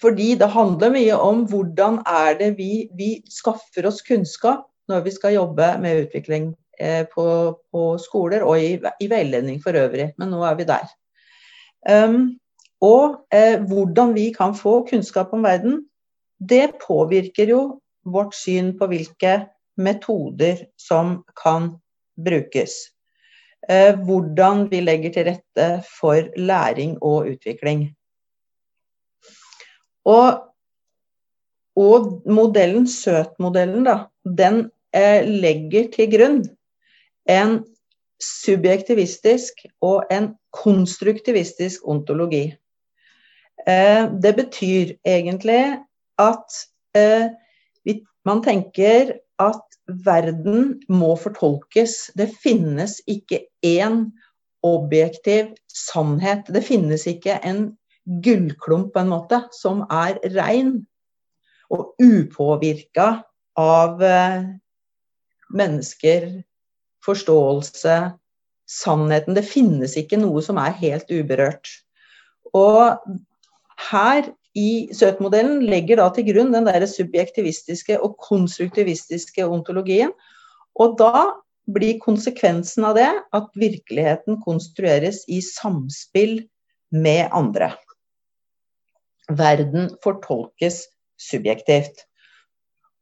fordi 0.00 0.34
det 0.40 0.48
handler 0.50 0.92
mye 0.94 1.16
om 1.20 1.44
hvordan 1.48 2.00
er 2.08 2.38
det 2.38 2.54
vi, 2.58 2.88
vi 2.96 3.10
skaffer 3.30 3.86
oss 3.90 4.00
kunnskap 4.06 4.64
når 4.90 5.04
vi 5.04 5.12
skal 5.14 5.36
jobbe 5.36 5.66
med 5.82 6.06
utvikling 6.06 6.50
eh, 6.80 7.04
på, 7.14 7.26
på, 7.70 7.82
skoler 8.02 8.42
og 8.46 8.58
i, 8.58 8.72
i, 9.00 9.10
veiledning 9.10 9.60
for 9.62 9.76
øvrig. 9.76 10.10
Men 10.18 10.32
nå 10.32 10.40
er 10.46 10.56
vi 10.58 10.66
der. 10.70 10.88
Um, 11.86 12.40
og 12.80 13.20
eh, 13.34 13.60
hvordan 13.60 14.14
vi 14.16 14.30
kan 14.32 14.56
få 14.56 14.80
kunnskap 14.88 15.34
om 15.36 15.44
verden, 15.44 15.84
det 16.40 16.80
påvirker 16.80 17.52
jo 17.52 17.60
vårt 18.08 18.34
syn 18.34 18.72
på 18.78 18.88
hvilke 18.88 19.36
metoder 19.76 20.64
som 20.80 21.20
kan 21.36 21.74
brukes. 22.16 22.72
Eh, 23.68 23.92
hvordan 24.00 24.66
vi 24.72 24.80
legger 24.80 25.12
til 25.12 25.28
rette 25.28 25.68
for 26.00 26.32
læring 26.40 26.96
og 27.02 27.28
utvikling. 27.34 27.90
Og, 30.08 30.40
og 31.76 32.08
modellen, 32.30 32.86
søt-modellen, 32.88 33.84
da, 33.86 33.96
den 34.24 34.64
eh, 34.96 35.26
legger 35.26 35.90
til 35.94 36.10
grunn 36.12 36.40
en 37.30 37.60
subjektivistisk 38.20 39.64
og 39.84 40.04
en 40.12 40.32
konstruktivistisk 40.56 41.86
ontologi. 41.88 42.50
Eh, 43.68 44.04
det 44.22 44.34
betyr 44.36 44.94
egentlig 45.06 45.78
at 46.20 46.60
eh, 46.96 47.28
vi, 47.84 48.00
man 48.24 48.42
tenker 48.44 49.14
at 49.40 49.80
verden 50.04 50.80
må 50.88 51.14
fortolkes. 51.16 52.10
Det 52.16 52.28
finnes 52.42 53.00
ikke 53.08 53.46
én 53.66 54.10
objektiv 54.62 55.54
sannhet. 55.72 56.44
Det 56.52 56.62
finnes 56.64 57.06
ikke 57.08 57.38
en 57.44 57.70
gullklump 58.24 58.92
på 58.94 59.02
en 59.02 59.12
måte 59.12 59.44
som 59.54 59.84
er 59.86 60.18
rein 60.34 60.80
og 61.70 61.92
upåvirka 62.02 63.10
av 63.60 64.02
eh, 64.02 64.48
mennesker, 65.54 66.30
forståelse, 67.06 67.96
sannheten. 68.70 69.36
Det 69.38 69.46
finnes 69.46 69.96
ikke 69.98 70.18
noe 70.20 70.42
som 70.44 70.58
er 70.62 70.74
helt 70.80 71.10
uberørt. 71.10 71.70
Og 72.54 72.98
her 73.90 74.30
i 74.58 74.90
Søt-modellen 74.94 75.62
legger 75.70 76.00
da 76.00 76.08
til 76.14 76.26
grunn 76.32 76.50
den 76.54 76.66
der 76.66 76.86
subjektivistiske 76.90 77.98
og 78.02 78.16
konstruktivistiske 78.22 79.46
ontologien. 79.46 80.10
Og 80.74 80.98
da 80.98 81.30
blir 81.70 82.00
konsekvensen 82.02 82.86
av 82.88 82.96
det 82.98 83.10
at 83.36 83.46
virkeligheten 83.58 84.40
konstrueres 84.42 85.22
i 85.30 85.38
samspill 85.44 86.40
med 86.90 87.28
andre. 87.36 87.70
Verden 89.38 89.90
fortolkes 90.04 90.84
subjektivt. 91.20 92.06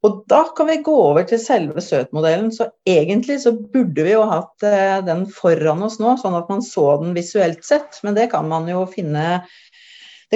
Og 0.06 0.20
da 0.30 0.44
kan 0.54 0.68
vi 0.68 0.78
gå 0.86 0.94
over 0.94 1.24
til 1.26 1.40
selve 1.42 1.82
Søt-modellen. 1.82 2.52
Så 2.54 2.68
egentlig 2.86 3.40
så 3.42 3.52
burde 3.58 4.04
vi 4.06 4.12
jo 4.14 4.22
hatt 4.30 4.66
eh, 4.66 5.00
den 5.06 5.24
foran 5.34 5.82
oss 5.86 5.98
nå, 6.02 6.14
sånn 6.20 6.36
at 6.38 6.50
man 6.52 6.62
så 6.62 6.92
den 7.02 7.16
visuelt 7.16 7.64
sett. 7.66 7.98
Men 8.06 8.14
det 8.18 8.28
kan 8.34 8.46
man 8.50 8.68
jo 8.70 8.84
finne 8.90 9.40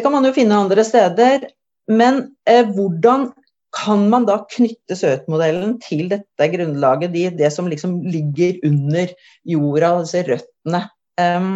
man 0.03 0.27
jo 0.27 0.35
finne 0.35 0.59
andre 0.65 0.83
steder. 0.87 1.47
Men 1.91 2.25
eh, 2.49 2.67
hvordan 2.75 3.31
kan 3.73 4.05
man 4.13 4.27
da 4.29 4.41
knytte 4.51 4.99
Søt-modellen 4.99 5.79
til 5.81 6.11
dette 6.11 6.49
grunnlaget, 6.53 7.15
de, 7.15 7.29
det 7.39 7.53
som 7.55 7.71
liksom 7.71 8.01
ligger 8.05 8.59
under 8.69 9.15
jorda, 9.49 9.95
disse 10.03 10.27
røttene? 10.27 10.83
Um, 11.21 11.55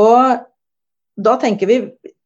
og 0.00 0.46
da 1.20 1.34
tenker 1.42 1.68
vi 1.70 1.78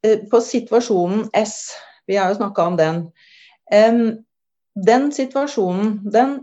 på 0.02 0.40
situasjonen 0.44 1.26
S. 1.36 1.72
Vi 2.06 2.16
har 2.16 2.30
jo 2.30 2.38
snakka 2.38 2.66
om 2.70 2.76
den. 2.78 3.00
Den 4.78 5.08
situasjonen, 5.12 5.98
den 6.06 6.36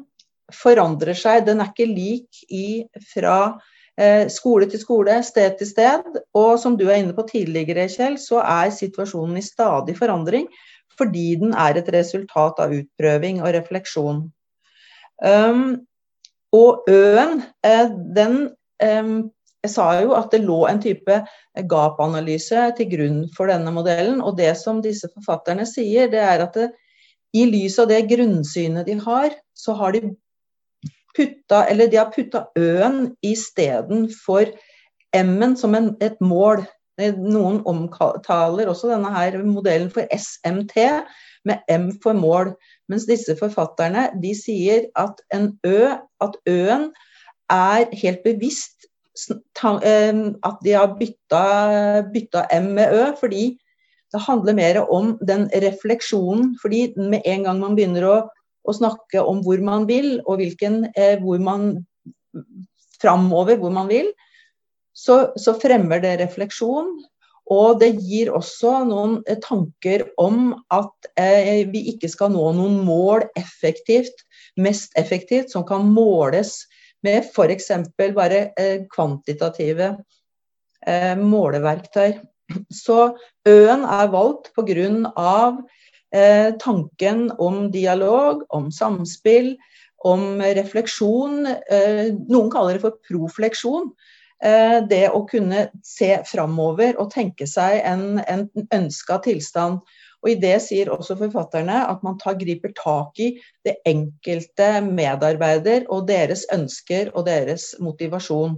forandrer 0.53 1.15
seg. 1.17 1.45
Den 1.47 1.63
er 1.63 1.71
ikke 1.71 1.87
lik 1.87 2.43
i 2.51 2.83
fra 3.13 3.55
Eh, 3.95 4.27
skole 4.27 4.67
til 4.67 4.79
skole, 4.79 5.21
sted 5.23 5.55
til 5.57 5.69
sted. 5.69 6.19
Og 6.35 6.59
som 6.59 6.75
du 6.77 6.87
er 6.89 6.99
inne 6.99 7.15
på 7.15 7.23
tidligere, 7.29 7.87
Kjell, 7.91 8.17
så 8.19 8.41
er 8.43 8.73
situasjonen 8.75 9.39
i 9.39 9.45
stadig 9.45 9.97
forandring 9.97 10.49
fordi 10.95 11.33
den 11.35 11.51
er 11.59 11.75
et 11.75 11.89
resultat 11.91 12.59
av 12.63 12.71
utprøving 12.71 13.41
og 13.43 13.49
refleksjon. 13.51 14.21
Um, 15.19 15.81
og 16.55 16.87
Øen, 16.87 17.41
eh, 17.67 17.89
den 18.15 18.37
um, 18.79 19.17
Jeg 19.65 19.73
sa 19.73 19.85
jo 19.97 20.13
at 20.13 20.29
det 20.33 20.43
lå 20.45 20.59
en 20.69 20.81
type 20.81 21.15
gap-analyse 21.71 22.67
til 22.77 22.89
grunn 22.91 23.21
for 23.33 23.49
denne 23.49 23.73
modellen. 23.73 24.21
Og 24.21 24.37
det 24.37 24.53
som 24.61 24.83
disse 24.85 25.09
forfatterne 25.15 25.65
sier, 25.69 26.11
det 26.11 26.21
er 26.21 26.45
at 26.45 26.57
det, 26.57 26.69
i 27.35 27.43
lys 27.49 27.79
av 27.81 27.89
det 27.89 28.05
grunnsynet 28.07 28.85
de 28.87 28.95
har, 29.01 29.33
så 29.57 29.73
har 29.75 29.91
de 29.95 30.13
putta, 31.15 31.65
eller 31.67 31.89
de 31.91 31.99
har 31.99 32.13
putta 32.13 32.45
Ø-en 32.55 33.09
istedenfor 33.25 34.53
M-en 35.15 35.57
som 35.59 35.75
en, 35.75 35.91
et 36.03 36.19
mål. 36.23 36.63
Noen 36.95 37.59
omtaler 37.67 38.69
også 38.71 38.93
denne 38.93 39.11
her 39.11 39.35
modellen 39.43 39.89
for 39.91 40.07
SMT, 40.15 40.77
med 41.45 41.67
M 41.69 41.89
for 42.03 42.15
mål. 42.17 42.53
Mens 42.89 43.07
disse 43.09 43.35
forfatterne 43.39 44.07
de 44.21 44.31
sier 44.37 44.87
at 44.95 45.19
en 45.35 45.51
Ø, 45.67 45.91
at 46.23 46.39
Ø-en 46.47 46.87
er 47.51 47.91
helt 47.99 48.23
bevisst 48.23 48.87
at 49.15 50.57
de 50.63 50.73
har 50.75 50.95
bytta 50.99 52.47
M 52.59 52.73
med 52.77 52.93
Ø, 52.93 53.03
fordi 53.19 53.45
det 54.13 54.21
handler 54.21 54.55
mer 54.55 54.79
om 54.91 55.17
den 55.27 55.49
refleksjonen. 55.49 56.55
fordi 56.61 56.93
med 56.97 57.21
en 57.25 57.43
gang 57.43 57.59
man 57.59 57.75
begynner 57.75 58.05
å 58.07 58.17
å 58.65 58.75
snakke 58.75 59.23
om 59.23 59.41
hvor 59.45 59.61
man 59.63 59.87
vil, 59.89 60.19
og 60.25 60.39
hvilken, 60.41 60.85
eh, 60.97 61.17
hvor 61.21 61.41
man 61.41 61.85
framover 63.01 63.59
hvor 63.61 63.73
man 63.73 63.89
vil, 63.91 64.11
så, 64.95 65.35
så, 65.37 65.55
fremmer 65.59 66.01
det 66.03 66.17
refleksjon. 66.21 66.95
Og 67.51 67.77
det 67.81 67.91
gir 68.01 68.31
også 68.33 68.79
noen 68.89 69.19
eh, 69.29 69.37
tanker 69.43 70.07
om 70.21 70.55
at 70.73 71.09
eh, 71.19 71.65
vi 71.69 71.83
ikke 71.93 72.09
skal 72.09 72.33
nå 72.33 72.47
noen 72.57 72.79
mål 72.87 73.27
effektivt, 73.37 74.25
mest 74.57 74.95
effektivt, 74.97 75.51
som 75.53 75.65
kan 75.67 75.85
måles 75.85 76.63
med 77.05 77.25
f.eks. 77.29 77.71
bare 78.15 78.41
eh, 78.59 78.85
kvantitative 78.91 79.91
eh, 80.87 81.13
måleverktøy. 81.19 82.17
Så 82.69 83.15
Ø-en 83.49 83.85
er 83.85 84.11
valgt 84.13 84.51
pga. 84.55 85.57
Eh, 86.15 86.51
tanken 86.61 87.31
om 87.41 87.71
dialog, 87.71 88.45
om 88.49 88.69
samspill, 88.71 89.55
om 90.05 90.41
refleksjon. 90.41 91.45
Eh, 91.47 92.11
noen 92.29 92.51
kaller 92.53 92.77
det 92.77 92.85
for 92.85 93.01
profleksjon. 93.07 93.91
Det 94.45 95.05
å 95.15 95.21
kunne 95.25 95.61
se 95.81 96.09
framover 96.27 96.97
og 97.01 97.07
tenke 97.13 97.47
seg 97.47 97.79
en, 97.87 98.19
en 98.19 98.43
ønska 98.75 99.15
tilstand. 99.23 99.79
Og 100.25 100.31
I 100.33 100.39
det 100.41 100.55
sier 100.65 100.89
også 100.89 101.13
forfatterne 101.19 101.83
at 101.85 102.01
man 102.05 102.17
tar, 102.17 102.33
griper 102.39 102.73
tak 102.73 103.19
i 103.21 103.35
det 103.65 103.75
enkelte 103.85 104.69
medarbeider 104.81 105.85
og 105.93 106.07
deres 106.09 106.47
ønsker 106.53 107.11
og 107.13 107.27
deres 107.27 107.75
motivasjon. 107.77 108.57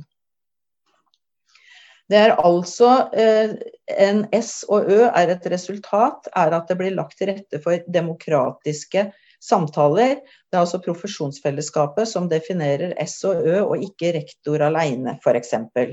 Det 2.08 2.20
er 2.24 2.38
altså 2.40 2.92
eh, 3.12 3.58
en 4.00 4.24
S 4.40 4.62
og 4.72 4.88
Ø 4.88 5.02
er 5.10 5.34
et 5.34 5.48
resultat 5.52 6.30
er 6.32 6.56
at 6.56 6.70
det 6.72 6.78
blir 6.80 6.96
lagt 6.96 7.18
til 7.20 7.34
rette 7.34 7.60
for 7.60 7.84
demokratiske 7.92 9.10
samtaler. 9.44 10.22
Det 10.48 10.56
er 10.56 10.64
altså 10.64 10.80
profesjonsfellesskapet 10.86 12.08
som 12.08 12.30
definerer 12.32 12.96
S 13.04 13.20
og 13.28 13.44
Ø, 13.44 13.60
og 13.66 13.84
ikke 13.84 14.14
rektor 14.22 14.64
alene, 14.70 15.18
f.eks. 15.20 15.54
Um, 15.60 15.92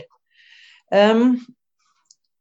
ehm, 0.95 1.27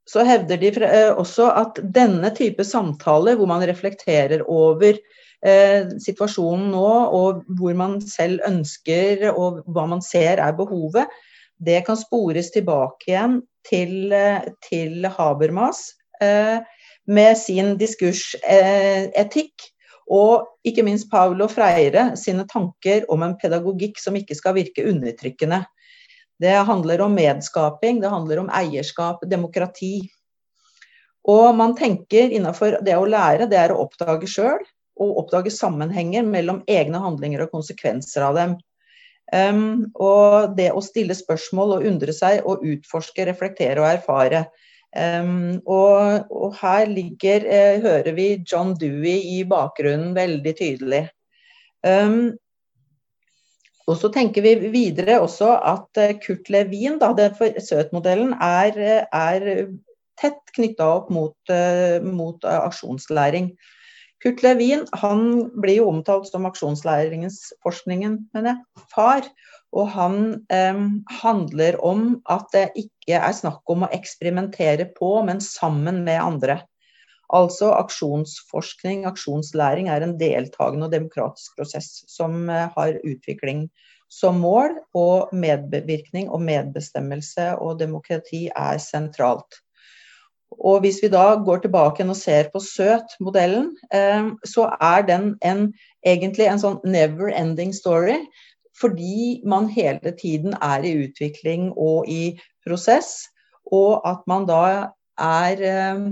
så 0.10 0.24
hevder 0.28 0.60
de 0.60 0.72
eh, 0.84 1.12
også 1.16 1.50
at 1.56 1.80
denne 1.96 2.32
type 2.36 2.64
samtale, 2.68 3.36
hvor 3.40 3.50
man 3.50 3.64
reflekterer 3.68 4.44
over 4.52 4.98
eh, 5.46 5.92
situasjonen 6.04 6.72
nå, 6.74 6.90
og 7.20 7.44
hvor 7.58 7.78
man 7.80 8.00
selv 8.04 8.44
ønsker 8.48 9.30
og 9.32 9.64
hva 9.72 9.88
man 9.90 10.04
ser 10.04 10.42
er 10.44 10.56
behovet, 10.58 11.08
det 11.64 11.84
kan 11.88 12.00
spores 12.00 12.52
tilbake 12.52 13.12
igjen 13.12 13.42
til, 13.68 14.12
eh, 14.12 14.44
til 14.68 15.08
Habermas 15.08 15.86
eh, 16.22 16.60
med 17.08 17.38
sin 17.40 17.78
diskursetikk. 17.80 19.70
Og 20.12 20.44
ikke 20.68 20.84
minst 20.84 21.08
Paulo 21.12 21.48
Freire 21.48 22.10
sine 22.20 22.44
tanker 22.50 23.06
om 23.12 23.24
en 23.24 23.38
pedagogikk 23.40 24.02
som 24.02 24.18
ikke 24.20 24.36
skal 24.36 24.58
virke 24.58 24.84
undertrykkende. 24.90 25.62
Det 26.44 26.58
handler 26.68 27.06
om 27.06 27.16
medskaping, 27.16 28.02
det 28.04 28.12
handler 28.12 28.44
om 28.44 28.52
eierskap, 28.52 29.24
demokrati. 29.32 29.96
Og 31.24 31.56
man 31.56 31.76
tenker 31.80 32.34
innenfor 32.36 32.82
det 32.84 32.98
å 33.00 33.08
lære, 33.08 33.48
det 33.48 33.60
er 33.62 33.72
å 33.72 33.86
oppdage 33.86 34.28
sjøl, 34.28 34.60
og 35.00 35.20
oppdage 35.24 35.54
sammenhenger 35.54 36.26
mellom 36.28 36.62
egne 36.70 37.00
handlinger 37.02 37.46
og 37.46 37.56
konsekvenser 37.56 38.28
av 38.28 38.38
dem. 38.38 38.58
Um, 39.34 39.88
og 39.96 40.54
det 40.58 40.70
å 40.76 40.84
stille 40.84 41.16
spørsmål 41.18 41.78
og 41.78 41.88
undre 41.90 42.14
seg 42.14 42.44
og 42.46 42.66
utforske, 42.68 43.26
reflektere 43.30 43.82
og 43.82 43.90
erfare. 43.96 44.44
Um, 44.94 45.64
og, 45.64 46.28
og, 46.30 46.52
her 46.60 46.86
ligger, 46.92 47.48
eh, 47.48 47.80
hører 47.82 48.14
vi 48.14 48.28
John 48.46 48.76
Dewey 48.78 49.40
i 49.40 49.42
bakgrunnen 49.50 50.12
veldig 50.14 50.54
tydelig. 50.60 51.08
Um, 51.82 52.36
og 53.90 54.00
så 54.00 54.10
tenker 54.14 54.46
vi 54.46 54.72
videre 54.72 55.20
også 55.24 55.58
at 55.60 56.00
eh, 56.00 56.16
Kurt 56.24 56.50
Levin, 56.54 57.00
da, 57.02 57.12
Søt-modellen, 57.60 58.36
er, 58.40 58.80
er, 59.12 59.48
tett 60.20 60.54
knytta 60.56 60.88
opp 61.02 61.10
mot, 61.12 61.36
uh, 61.52 61.98
mot 62.06 62.46
aksjonslæring. 62.46 63.50
Kurt 64.24 64.44
Levin 64.46 64.86
han 65.02 65.26
blir 65.60 65.82
jo 65.82 65.90
omtalt 65.92 66.30
som 66.30 66.46
aksjonslæringens 66.48 67.42
forskningen, 67.66 68.22
mener 68.36 68.54
jeg, 68.54 68.86
far. 68.94 69.28
Og 69.74 69.90
han 69.90 70.18
eh, 70.54 70.84
handler 71.24 71.80
om 71.84 72.22
at 72.30 72.46
det 72.54 72.68
ikke 72.78 73.18
er 73.18 73.34
snakk 73.36 73.68
om 73.74 73.84
å 73.84 73.92
eksperimentere 73.96 74.86
på, 74.96 75.16
men 75.26 75.42
sammen 75.44 76.04
med 76.06 76.22
andre. 76.22 76.60
Altså 77.34 77.72
aksjonsforskning, 77.74 79.08
aksjonslæring, 79.10 79.90
er 79.90 80.06
en 80.06 80.20
deltakende 80.20 80.86
og 80.86 80.94
demokratisk 80.94 81.58
prosess 81.58 82.04
som 82.12 82.50
eh, 82.50 82.70
har 82.76 83.00
utvikling 83.02 83.68
som 84.14 84.38
mål. 84.44 84.78
Og 84.94 85.34
medvirkning 85.34 86.30
og 86.30 86.42
medbestemmelse 86.46 87.56
og 87.58 87.80
demokrati 87.80 88.50
er 88.56 88.78
sentralt. 88.78 89.64
Og 90.54 90.84
hvis 90.84 91.00
vi 91.02 91.10
da 91.10 91.36
går 91.46 91.64
tilbake 91.64 92.06
og 92.06 92.16
ser 92.16 92.50
på 92.54 92.60
Søt-modellen, 92.62 93.72
eh, 93.94 94.30
så 94.46 94.70
er 94.82 95.02
den 95.08 95.34
en, 95.42 95.72
egentlig 96.06 96.46
en 96.46 96.62
sånn 96.62 96.82
never 96.86 97.34
ending 97.34 97.74
story. 97.74 98.20
Fordi 98.78 99.42
man 99.46 99.68
hele 99.70 100.14
tiden 100.18 100.54
er 100.62 100.86
i 100.86 100.94
utvikling 101.06 101.72
og 101.78 102.10
i 102.10 102.38
prosess. 102.66 103.30
Og 103.72 104.02
at 104.06 104.22
man 104.28 104.46
da 104.46 104.62
er 105.18 105.66
eh, 105.66 106.06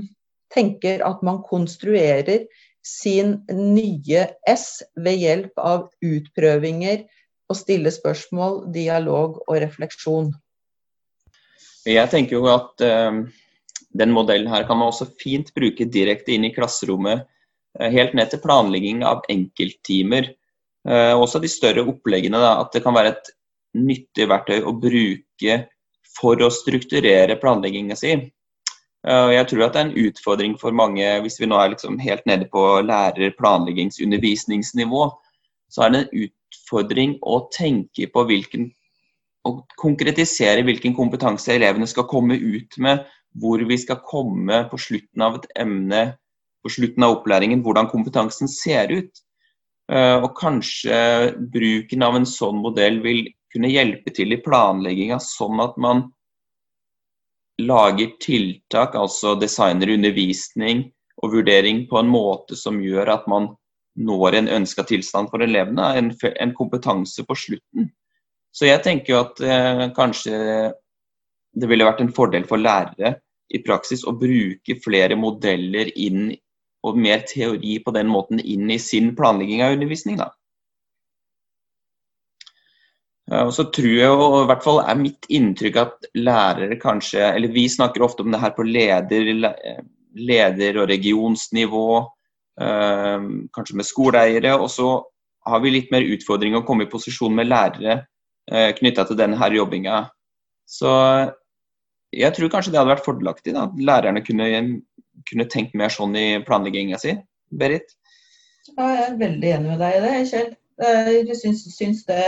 tenker 0.53 1.03
at 1.07 1.23
man 1.25 1.41
konstruerer 1.47 2.45
sin 2.85 3.37
nye 3.53 4.25
S 4.49 4.81
ved 4.97 5.19
hjelp 5.21 5.61
av 5.61 5.89
utprøvinger 6.01 7.05
og 7.51 7.59
stille 7.59 7.91
spørsmål, 7.93 8.65
dialog 8.73 9.41
og 9.45 9.59
refleksjon. 9.61 10.31
Jeg 11.87 12.09
tenker 12.11 12.37
jo 12.37 12.47
at 12.51 12.83
uh, 12.85 13.21
den 13.97 14.13
modellen 14.15 14.49
her 14.51 14.65
kan 14.67 14.79
man 14.79 14.91
også 14.91 15.09
fint 15.19 15.51
bruke 15.55 15.87
direkte 15.89 16.35
inn 16.35 16.47
i 16.47 16.53
klasserommet. 16.55 17.25
Eh, 17.79 17.91
helt 17.91 18.15
ned 18.17 18.31
til 18.31 18.41
planlegging 18.43 19.03
av 19.07 19.25
enkelttimer. 19.31 20.31
Uh, 20.87 21.13
også 21.17 21.41
de 21.41 21.49
større 21.51 21.83
oppleggene. 21.85 22.39
Da, 22.41 22.55
at 22.63 22.71
det 22.75 22.83
kan 22.85 22.95
være 22.95 23.15
et 23.15 23.31
nyttig 23.77 24.27
verktøy 24.31 24.61
å 24.67 24.75
bruke 24.77 25.57
for 26.11 26.41
å 26.43 26.51
strukturere 26.53 27.37
planlegginga 27.41 27.97
si. 27.99 28.15
Eh, 29.07 29.31
jeg 29.35 29.47
tror 29.49 29.65
at 29.65 29.73
det 29.73 29.81
er 29.81 29.89
en 29.89 30.09
utfordring 30.09 30.57
for 30.61 30.75
mange, 30.75 31.07
hvis 31.23 31.39
vi 31.41 31.49
nå 31.49 31.57
er 31.57 31.73
liksom 31.73 31.97
helt 32.01 32.25
nede 32.29 32.49
på 32.51 32.81
lærer-, 32.85 33.33
planleggings-, 33.39 33.97
så 35.71 35.83
er 35.85 35.89
det 35.89 36.01
en 36.01 36.27
utfordring 36.27 37.17
å 37.23 37.47
tenke 37.55 38.07
på 38.11 38.25
hvilken 38.27 38.71
å 39.47 39.55
konkretisere 39.79 40.61
hvilken 40.67 40.93
kompetanse 40.93 41.55
elevene 41.55 41.87
skal 41.89 42.05
komme 42.09 42.37
ut 42.37 42.77
med 42.77 43.05
hvor 43.41 43.63
vi 43.65 43.77
skal 43.79 44.01
komme 44.05 44.65
på 44.69 44.77
slutten 44.81 45.23
av 45.23 45.39
et 45.39 45.47
emne, 45.63 46.01
på 46.61 46.69
slutten 46.69 47.05
av 47.07 47.15
opplæringen, 47.15 47.63
hvordan 47.65 47.89
kompetansen 47.89 48.49
ser 48.51 48.91
ut. 48.91 49.21
Eh, 49.91 50.17
og 50.19 50.33
kanskje 50.37 51.31
bruken 51.53 52.03
av 52.05 52.19
en 52.19 52.27
sånn 52.27 52.59
modell 52.61 52.99
vil 53.03 53.23
kunne 53.51 53.71
hjelpe 53.71 54.13
til 54.15 54.35
i 54.35 54.39
planlegginga, 54.43 55.17
sånn 55.23 55.63
at 55.63 55.79
man 55.81 56.05
lager 57.67 58.13
tiltak, 58.23 58.95
altså 58.97 59.35
designer 59.39 59.93
undervisning 59.93 60.85
og 61.21 61.35
vurdering 61.35 61.85
på 61.89 61.99
en 61.99 62.11
måte 62.11 62.57
som 62.57 62.81
gjør 62.81 63.13
at 63.15 63.27
man 63.31 63.51
når 64.01 64.37
en 64.37 64.51
ønska 64.59 64.85
tilstand 64.87 65.29
for 65.31 65.43
elevene, 65.43 65.89
en, 65.99 66.11
en, 66.31 66.53
kompetanse 66.55 67.25
på 67.27 67.35
slutten. 67.35 67.89
Så 68.55 68.67
jeg 68.69 68.83
tenker 68.85 69.13
jo 69.13 69.19
at 69.19 69.41
eh, 69.43 69.83
kanskje 69.95 70.37
det 71.51 71.67
ville 71.67 71.87
vært 71.87 72.01
en 72.03 72.13
fordel 72.15 72.47
for 72.47 72.61
lærere 72.61 73.17
i 73.51 73.59
praksis 73.63 74.05
å 74.07 74.15
bruke 74.15 74.77
flere 74.83 75.17
modeller 75.19 75.91
inn 75.99 76.31
og 76.87 76.97
mer 76.97 77.25
teori 77.27 77.77
på 77.83 77.93
den 77.95 78.09
måten 78.09 78.39
inn 78.39 78.71
i 78.71 78.79
sin 78.81 79.11
planlegging 79.17 79.61
av 79.63 79.75
undervisning. 79.75 80.17
Da. 80.21 80.31
Og 83.31 83.53
så 83.55 83.63
tror 83.71 83.93
jeg, 83.95 84.11
og 84.11 84.41
i 84.41 84.47
hvert 84.49 84.63
fall 84.65 84.81
er 84.83 84.97
mitt 84.99 85.27
inntrykk 85.31 85.77
at 85.79 86.07
lærere 86.19 86.75
kanskje 86.81 87.29
Eller 87.29 87.53
vi 87.53 87.63
snakker 87.71 88.03
ofte 88.03 88.25
om 88.25 88.33
det 88.33 88.41
her 88.41 88.51
på 88.57 88.65
leder, 88.67 89.29
leder 90.19 90.79
og 90.81 90.89
regionsnivå, 90.91 91.85
øh, 92.61 93.29
kanskje 93.55 93.77
med 93.79 93.87
skoleeiere. 93.87 94.57
Og 94.59 94.67
så 94.69 94.89
har 95.47 95.61
vi 95.63 95.71
litt 95.71 95.91
mer 95.93 96.03
utfordring 96.03 96.57
å 96.57 96.65
komme 96.67 96.85
i 96.85 96.91
posisjon 96.91 97.35
med 97.35 97.47
lærere 97.47 98.01
eh, 98.51 98.71
knytta 98.77 99.07
til 99.07 99.19
denne 99.19 99.39
her 99.39 99.55
jobbinga. 99.55 100.03
Så 100.67 100.91
jeg 102.11 102.35
tror 102.35 102.51
kanskje 102.51 102.73
det 102.73 102.81
hadde 102.81 102.93
vært 102.93 103.07
fordelaktig 103.07 103.55
at 103.55 103.77
lærerne 103.79 104.23
kunne, 104.25 104.47
kunne 105.29 105.47
tenkt 105.51 105.77
mer 105.77 105.93
sånn 105.93 106.15
i 106.19 106.27
planlegginga 106.43 106.99
si. 107.01 107.15
Berit? 107.51 107.95
Jeg 108.67 109.05
er 109.05 109.15
veldig 109.19 109.53
enig 109.55 109.71
med 109.71 109.81
deg 109.81 109.95
i 109.97 110.03
det, 110.03 110.17
Kjell. 110.29 110.51
Jeg 110.81 111.37
syns, 111.37 111.63
syns 111.75 112.03
det 112.07 112.25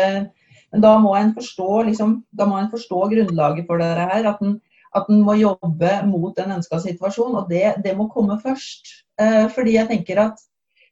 Men 0.73 0.81
da 0.81 0.93
må 1.01 1.13
en 1.15 1.33
forstå, 1.35 1.69
liksom, 1.89 2.15
må 2.39 2.55
en 2.57 2.71
forstå 2.71 3.01
grunnlaget 3.11 3.67
for 3.69 3.81
dette 3.81 4.07
her. 4.09 4.29
At 4.31 4.41
en, 4.41 4.55
at 4.97 5.09
en 5.09 5.21
må 5.25 5.37
jobbe 5.37 5.91
mot 6.09 6.33
den 6.37 6.55
ønska 6.57 6.79
situasjonen. 6.81 7.43
Og 7.43 7.51
det, 7.51 7.75
det, 7.85 7.93
må 7.97 8.09
komme 8.13 8.39
først. 8.41 8.89
Eh, 9.21 9.45
fordi 9.53 9.77
jeg 9.77 9.89
tenker 9.91 10.23
at 10.25 10.41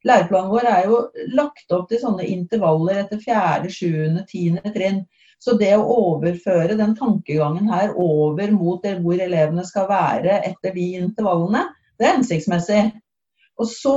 læreplanen 0.05 0.51
vår 0.53 0.69
er 0.69 0.85
jo 0.89 1.01
lagt 1.33 1.73
opp 1.73 1.89
til 1.89 2.01
sånne 2.01 2.29
intervaller 2.29 3.01
etter 3.01 3.21
fjerde, 3.21 3.73
sjuende, 3.73 4.25
tiende 4.29 4.73
trinn. 4.75 5.03
Så 5.41 5.55
det 5.57 5.71
å 5.73 5.89
overføre 5.89 6.77
den 6.77 6.93
tankegangen 6.97 7.71
her 7.73 7.95
over 7.97 8.51
mot 8.53 8.85
hvor 8.85 9.23
elevene 9.25 9.65
skal 9.65 9.87
være 9.89 10.43
etter 10.45 10.75
de 10.75 10.91
intervallene, 10.99 11.63
det 11.97 12.05
er 12.05 12.19
hensiktsmessig. 12.19 12.83
Og 13.61 13.67
så 13.69 13.95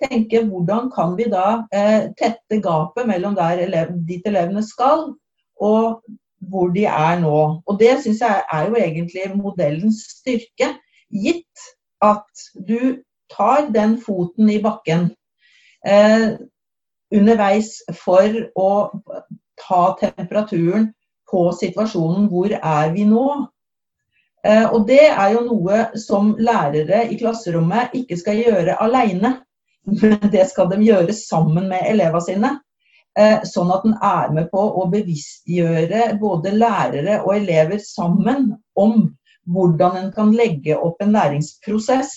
tenke 0.00 0.40
hvordan 0.48 0.88
kan 0.94 1.12
vi 1.18 1.28
da 1.32 1.64
eh, 1.76 2.10
tette 2.16 2.60
gapet 2.64 3.08
mellom 3.08 3.36
der 3.36 3.60
elev, 3.66 3.92
dit 4.08 4.24
elevene 4.26 4.62
skal, 4.64 5.10
og 5.60 6.00
hvor 6.48 6.72
de 6.72 6.86
er 6.88 7.20
nå. 7.20 7.40
Og 7.66 7.80
det 7.80 7.98
syns 8.02 8.22
jeg 8.24 8.42
er 8.52 8.68
jo 8.68 8.80
egentlig 8.80 9.28
modellens 9.36 10.00
styrke. 10.16 10.72
Gitt 11.12 11.68
at 12.04 12.44
du 12.68 13.04
tar 13.32 13.68
den 13.74 13.98
foten 14.00 14.50
i 14.50 14.60
bakken 14.62 15.10
eh, 15.86 16.34
underveis 17.14 17.76
for 18.04 18.40
å 18.56 18.70
ta 19.60 19.82
temperaturen 20.00 20.90
på 21.30 21.46
situasjonen. 21.60 22.28
Hvor 22.32 22.56
er 22.56 22.92
vi 22.96 23.04
nå? 23.08 23.26
Eh, 24.44 24.66
og 24.68 24.86
Det 24.88 25.06
er 25.08 25.32
jo 25.32 25.46
noe 25.46 25.86
som 25.96 26.34
lærere 26.36 27.06
i 27.08 27.16
klasserommet 27.20 27.94
ikke 27.96 28.18
skal 28.20 28.42
gjøre 28.42 28.76
alene. 28.84 29.38
Men 30.02 30.20
det 30.32 30.48
skal 30.50 30.70
de 30.72 30.80
gjøre 30.84 31.12
sammen 31.16 31.68
med 31.72 31.88
elevene 31.88 32.24
sine. 32.24 32.52
Eh, 33.18 33.44
sånn 33.46 33.70
at 33.70 33.84
en 33.86 33.96
er 34.02 34.32
med 34.34 34.48
på 34.50 34.60
å 34.60 34.88
bevisstgjøre 34.90 36.16
både 36.20 36.54
lærere 36.56 37.20
og 37.22 37.36
elever 37.36 37.78
sammen 37.78 38.50
om 38.74 39.12
hvordan 39.54 39.98
en 40.00 40.08
kan 40.12 40.32
legge 40.34 40.76
opp 40.76 41.02
en 41.04 41.14
læringsprosess. 41.14 42.10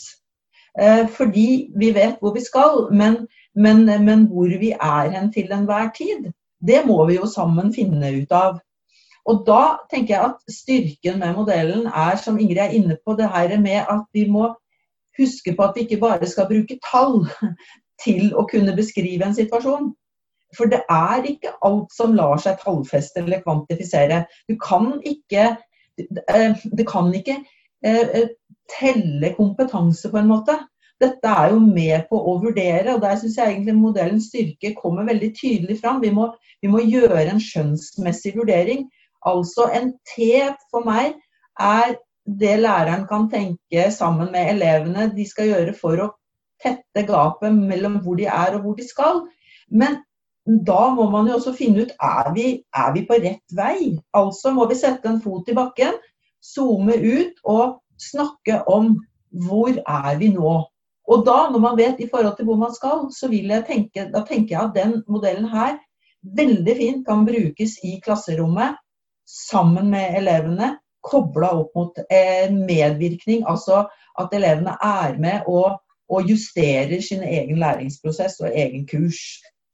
Eh, 0.79 1.05
fordi 1.07 1.69
vi 1.75 1.91
vet 1.93 2.17
hvor 2.19 2.33
vi 2.33 2.41
skal, 2.41 2.87
men, 2.91 3.21
men, 3.53 3.85
men 3.85 4.25
hvor 4.31 4.49
vi 4.49 4.73
er 4.73 5.11
hen 5.13 5.31
til 5.33 5.51
enhver 5.53 5.91
tid. 5.95 6.31
Det 6.59 6.81
må 6.87 7.03
vi 7.05 7.19
jo 7.19 7.29
sammen 7.29 7.69
finne 7.73 8.11
ut 8.17 8.33
av. 8.33 8.57
Og 9.27 9.43
da 9.47 9.63
tenker 9.91 10.15
jeg 10.15 10.29
at 10.31 10.53
styrken 10.53 11.19
med 11.19 11.35
modellen 11.35 11.87
er, 11.87 12.15
som 12.21 12.39
Ingrid 12.39 12.61
er 12.63 12.75
inne 12.77 12.97
på, 13.03 13.15
det 13.19 13.27
her 13.33 13.57
med 13.59 13.83
at 13.83 14.05
vi 14.15 14.27
må 14.31 14.53
huske 15.17 15.53
på 15.55 15.65
at 15.65 15.75
vi 15.75 15.83
ikke 15.85 15.99
bare 16.01 16.29
skal 16.29 16.47
bruke 16.47 16.79
tall 16.85 17.25
til 18.05 18.31
å 18.37 18.45
kunne 18.49 18.75
beskrive 18.77 19.27
en 19.27 19.35
situasjon. 19.35 19.91
For 20.55 20.71
det 20.71 20.83
er 20.89 21.25
ikke 21.27 21.55
alt 21.67 21.91
som 21.91 22.15
lar 22.15 22.39
seg 22.39 22.61
tallfeste 22.61 23.19
eller 23.19 23.43
kvantifisere. 23.43 24.23
Du 24.47 24.55
kan 24.63 24.93
ikke, 25.03 25.57
eh, 25.99 26.63
det 26.77 26.87
kan 26.87 27.11
ikke 27.15 27.41
eh, 27.83 28.29
telle 28.71 29.33
kompetanse 29.35 30.11
på 30.11 30.21
en 30.21 30.31
måte. 30.31 30.55
Dette 31.01 31.29
er 31.29 31.51
jo 31.51 31.59
med 31.61 32.07
på 32.09 32.17
å 32.17 32.37
vurdere, 32.41 32.95
og 32.95 33.03
der 33.03 33.19
syns 33.19 33.35
jeg 33.37 33.51
egentlig 33.51 33.75
modellens 33.77 34.31
styrke 34.31 34.71
kommer 34.79 35.05
veldig 35.05 35.33
tydelig 35.35 35.81
fram. 35.81 35.99
Vi 36.01 36.09
må, 36.15 36.31
vi 36.63 36.71
må 36.71 36.81
gjøre 36.81 37.27
en 37.27 37.43
skjønnsmessig 37.43 38.33
vurdering. 38.39 38.87
Altså 39.25 39.69
en 39.73 39.93
T 40.07 40.27
for 40.71 40.85
meg 40.87 41.15
er 41.59 41.95
det 42.27 42.57
læreren 42.59 43.07
kan 43.07 43.29
tenke 43.31 43.87
sammen 43.91 44.31
med 44.31 44.51
elevene 44.51 45.07
de 45.15 45.25
skal 45.27 45.47
gjøre 45.51 45.73
for 45.77 46.03
å 46.03 46.09
tette 46.61 47.05
gapet 47.07 47.55
mellom 47.55 48.01
hvor 48.03 48.17
de 48.19 48.27
er 48.27 48.57
og 48.57 48.65
hvor 48.65 48.75
de 48.77 48.87
skal. 48.87 49.23
Men 49.69 50.01
da 50.47 50.89
må 50.95 51.09
man 51.11 51.27
jo 51.27 51.37
også 51.37 51.53
finne 51.55 51.85
ut 51.85 51.93
er 52.03 52.31
vi 52.35 52.47
er 52.75 52.93
vi 52.95 53.03
på 53.07 53.19
rett 53.23 53.55
vei. 53.55 53.97
Altså 54.15 54.53
må 54.55 54.67
vi 54.69 54.79
sette 54.79 55.09
en 55.09 55.21
fot 55.23 55.47
i 55.49 55.55
bakken, 55.57 55.95
zoome 56.43 56.95
ut 56.95 57.39
og 57.43 57.79
snakke 57.99 58.61
om 58.71 58.95
hvor 59.47 59.71
er 59.71 60.17
vi 60.19 60.31
nå. 60.33 60.55
Og 61.07 61.23
da, 61.23 61.37
når 61.51 61.61
man 61.63 61.77
vet 61.79 61.99
i 62.03 62.09
forhold 62.11 62.35
til 62.35 62.47
hvor 62.49 62.59
man 62.59 62.73
skal, 62.75 63.07
så 63.15 63.29
vil 63.31 63.51
jeg 63.53 63.63
tenke, 63.67 64.09
da 64.11 64.23
tenker 64.27 64.55
jeg 64.55 64.63
at 64.65 64.75
den 64.75 64.97
modellen 65.07 65.47
her 65.51 65.77
veldig 66.35 66.75
fint 66.75 67.05
kan 67.07 67.23
brukes 67.27 67.77
i 67.87 67.95
klasserommet 68.03 68.75
sammen 69.27 69.91
med 69.93 70.17
elevene. 70.17 70.77
Kobla 71.07 71.51
opp 71.61 71.75
mot 71.77 71.99
eh, 72.09 72.49
medvirkning, 72.51 73.43
altså 73.47 73.85
at 74.19 74.33
elevene 74.35 74.73
er 74.83 75.13
med 75.21 75.45
og, 75.47 75.77
og, 76.09 76.27
justerer 76.27 76.99
sin 77.03 77.21
egen 77.23 77.61
læringsprosess 77.61 78.41
og 78.41 78.51
egen 78.51 78.87
kurs 78.89 79.21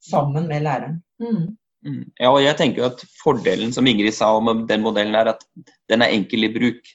sammen 0.04 0.48
med 0.48 0.66
læreren. 0.68 1.00
Mm. 1.24 1.56
Mm. 1.88 2.04
Ja, 2.20 2.30
og 2.30 2.44
jeg 2.44 2.58
tenker 2.60 2.92
at 2.92 3.02
Fordelen 3.24 3.74
som 3.74 3.88
Ingrid 3.88 4.14
sa 4.14 4.34
om 4.36 4.68
den 4.68 4.84
modellen, 4.84 5.16
er 5.16 5.34
at 5.34 5.42
den 5.90 6.04
er 6.04 6.14
enkel 6.14 6.46
i 6.46 6.54
bruk. 6.54 6.94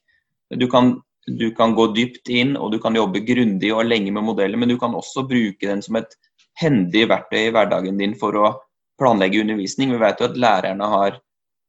Du 0.60 0.68
kan 0.70 0.98
du 1.28 1.50
kan 1.52 1.74
gå 1.76 1.90
dypt 1.92 2.30
inn 2.32 2.54
og 2.56 2.72
du 2.72 2.78
kan 2.80 2.96
jobbe 2.96 3.20
grundig 3.26 3.68
og 3.74 3.84
lenge 3.84 4.12
med 4.14 4.24
modellen, 4.24 4.60
men 4.60 4.70
du 4.72 4.78
kan 4.80 4.94
også 4.96 5.26
bruke 5.28 5.66
den 5.66 5.82
som 5.84 5.98
et 6.00 6.14
hendig 6.58 7.04
verktøy 7.10 7.48
i 7.48 7.52
hverdagen 7.54 8.00
din 8.00 8.14
for 8.18 8.36
å 8.38 8.52
planlegge 8.98 9.42
undervisning. 9.42 9.92
Vi 9.92 10.00
vet 10.00 10.20
jo 10.20 10.28
at 10.30 10.38
lærerne 10.40 10.88
har 10.94 11.18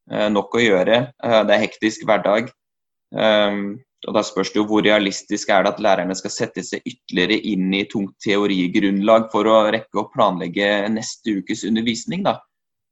nok 0.10 0.58
å 0.58 0.64
gjøre. 0.64 0.98
Uh, 1.24 1.42
det 1.48 1.56
er 1.56 1.64
hektisk 1.66 2.06
hverdag. 2.08 2.50
Um, 3.14 3.80
og 4.08 4.16
Da 4.16 4.24
spørs 4.24 4.54
det 4.54 4.62
jo 4.62 4.68
hvor 4.70 4.84
realistisk 4.86 5.50
er 5.52 5.66
det 5.66 5.74
at 5.74 5.82
lærerne 5.84 6.16
skal 6.16 6.32
sette 6.32 6.64
seg 6.64 6.86
ytterligere 6.88 7.40
inn 7.52 7.74
i 7.76 7.84
tungt 7.92 8.16
teorigrunnlag 8.24 9.28
for 9.34 9.50
å 9.50 9.66
rekke 9.74 10.00
å 10.00 10.08
planlegge 10.14 10.70
neste 10.94 11.40
ukes 11.42 11.66
undervisning. 11.68 12.24
Da. 12.24 12.38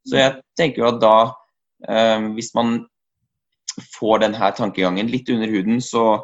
Så 0.07 0.19
jeg 0.19 0.35
tenker 0.59 0.83
jo 0.83 0.89
at 0.89 0.99
da, 0.99 1.13
hvis 2.35 2.51
man 2.57 2.81
får 3.93 4.25
denne 4.25 4.51
tankegangen 4.57 5.07
litt 5.13 5.31
under 5.31 5.47
huden, 5.53 5.79
så 5.79 6.17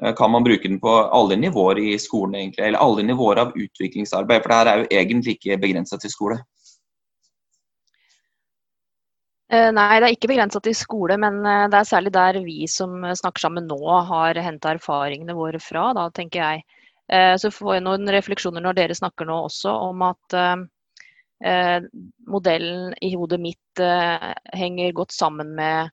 Eh, 0.00 0.14
kan 0.14 0.30
man 0.30 0.44
bruke 0.44 0.68
den 0.68 0.80
på 0.80 0.88
alle 0.88 1.36
nivåer 1.36 1.78
i 1.78 1.98
skolen, 1.98 2.34
egentlig, 2.34 2.64
eller 2.64 2.78
alle 2.78 3.02
nivåer 3.02 3.36
av 3.36 3.52
utviklingsarbeid. 3.56 4.42
For 4.42 4.48
det 4.48 4.56
her 4.58 4.70
er 4.70 4.80
jo 4.80 4.86
egentlig 4.90 5.36
ikke 5.36 5.60
begrensa 5.60 5.98
til 6.00 6.10
skole. 6.10 6.38
Eh, 9.41 9.41
nei, 9.52 9.88
det 10.00 10.06
er 10.06 10.14
ikke 10.16 10.30
begrensa 10.30 10.62
til 10.64 10.76
skole, 10.76 11.18
men 11.20 11.40
eh, 11.44 11.66
det 11.72 11.80
er 11.80 11.88
særlig 11.88 12.12
der 12.14 12.38
vi 12.44 12.68
som 12.70 13.02
snakker 13.04 13.46
sammen 13.46 13.68
nå, 13.68 13.80
har 14.08 14.40
henta 14.40 14.72
erfaringene 14.76 15.36
våre 15.36 15.60
fra, 15.62 15.90
da, 15.98 16.08
tenker 16.14 16.42
jeg. 16.42 16.64
Så 17.12 17.50
får 17.52 17.74
jeg 17.74 17.82
noen 17.84 18.08
refleksjoner 18.08 18.62
når 18.64 18.76
dere 18.78 18.94
snakker 18.96 19.26
nå 19.28 19.34
også 19.44 19.72
om 19.90 20.04
at 20.06 20.36
modellen 22.30 22.94
i 23.04 23.10
hodet 23.18 23.36
mitt 23.42 23.82
henger 24.56 24.94
godt 24.96 25.12
sammen 25.12 25.50
med 25.58 25.90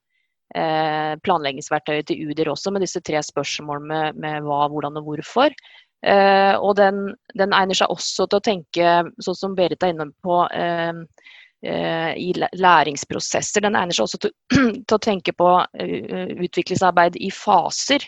Eh, 0.57 1.11
planleggingsverktøyet 1.21 2.07
til 2.09 2.31
UDIR 2.31 2.49
også, 2.49 2.71
med 2.73 2.81
disse 2.81 3.01
tre 3.05 3.19
spørsmålene 3.21 3.85
med, 3.85 4.21
med 4.23 4.47
hva, 4.47 4.63
hvordan 4.71 4.97
og 4.97 5.05
hvorfor. 5.05 5.53
Eh, 6.01 6.55
og 6.57 6.73
den, 6.79 7.11
den, 7.37 7.53
egner 7.53 7.77
seg 7.77 7.91
også 7.93 8.25
til 8.25 8.39
å 8.39 8.45
tenke, 8.47 8.95
sånn 9.21 9.37
som 9.37 9.57
Berit 9.57 9.85
er 9.85 9.93
inne 9.93 10.09
på, 10.25 10.39
eh, 10.49 11.03
i 11.59 12.29
læringsprosesser. 12.55 13.65
Den 13.65 13.75
egner 13.75 13.95
seg 13.95 14.05
også 14.05 14.19
til, 14.23 14.31
til 14.87 14.95
å 14.95 15.01
tenke 15.03 15.33
på 15.35 15.49
utviklingsarbeid 16.45 17.17
i 17.19 17.27
faser. 17.35 18.05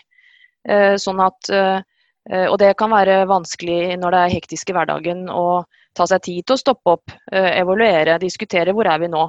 Sånn 0.96 1.20
at 1.20 1.50
og 1.52 2.56
det 2.62 2.70
kan 2.80 2.94
være 2.94 3.26
vanskelig 3.28 3.98
når 4.00 4.14
det 4.14 4.22
er 4.22 4.34
hektisk 4.38 4.70
i 4.70 4.76
hverdagen 4.78 5.26
å 5.28 5.64
ta 5.92 6.06
seg 6.08 6.24
tid 6.24 6.46
til 6.46 6.56
å 6.56 6.62
stoppe 6.62 6.94
opp, 6.96 7.12
evaluere, 7.28 8.16
diskutere 8.22 8.72
hvor 8.72 8.88
er 8.88 9.02
vi 9.02 9.10
nå. 9.12 9.26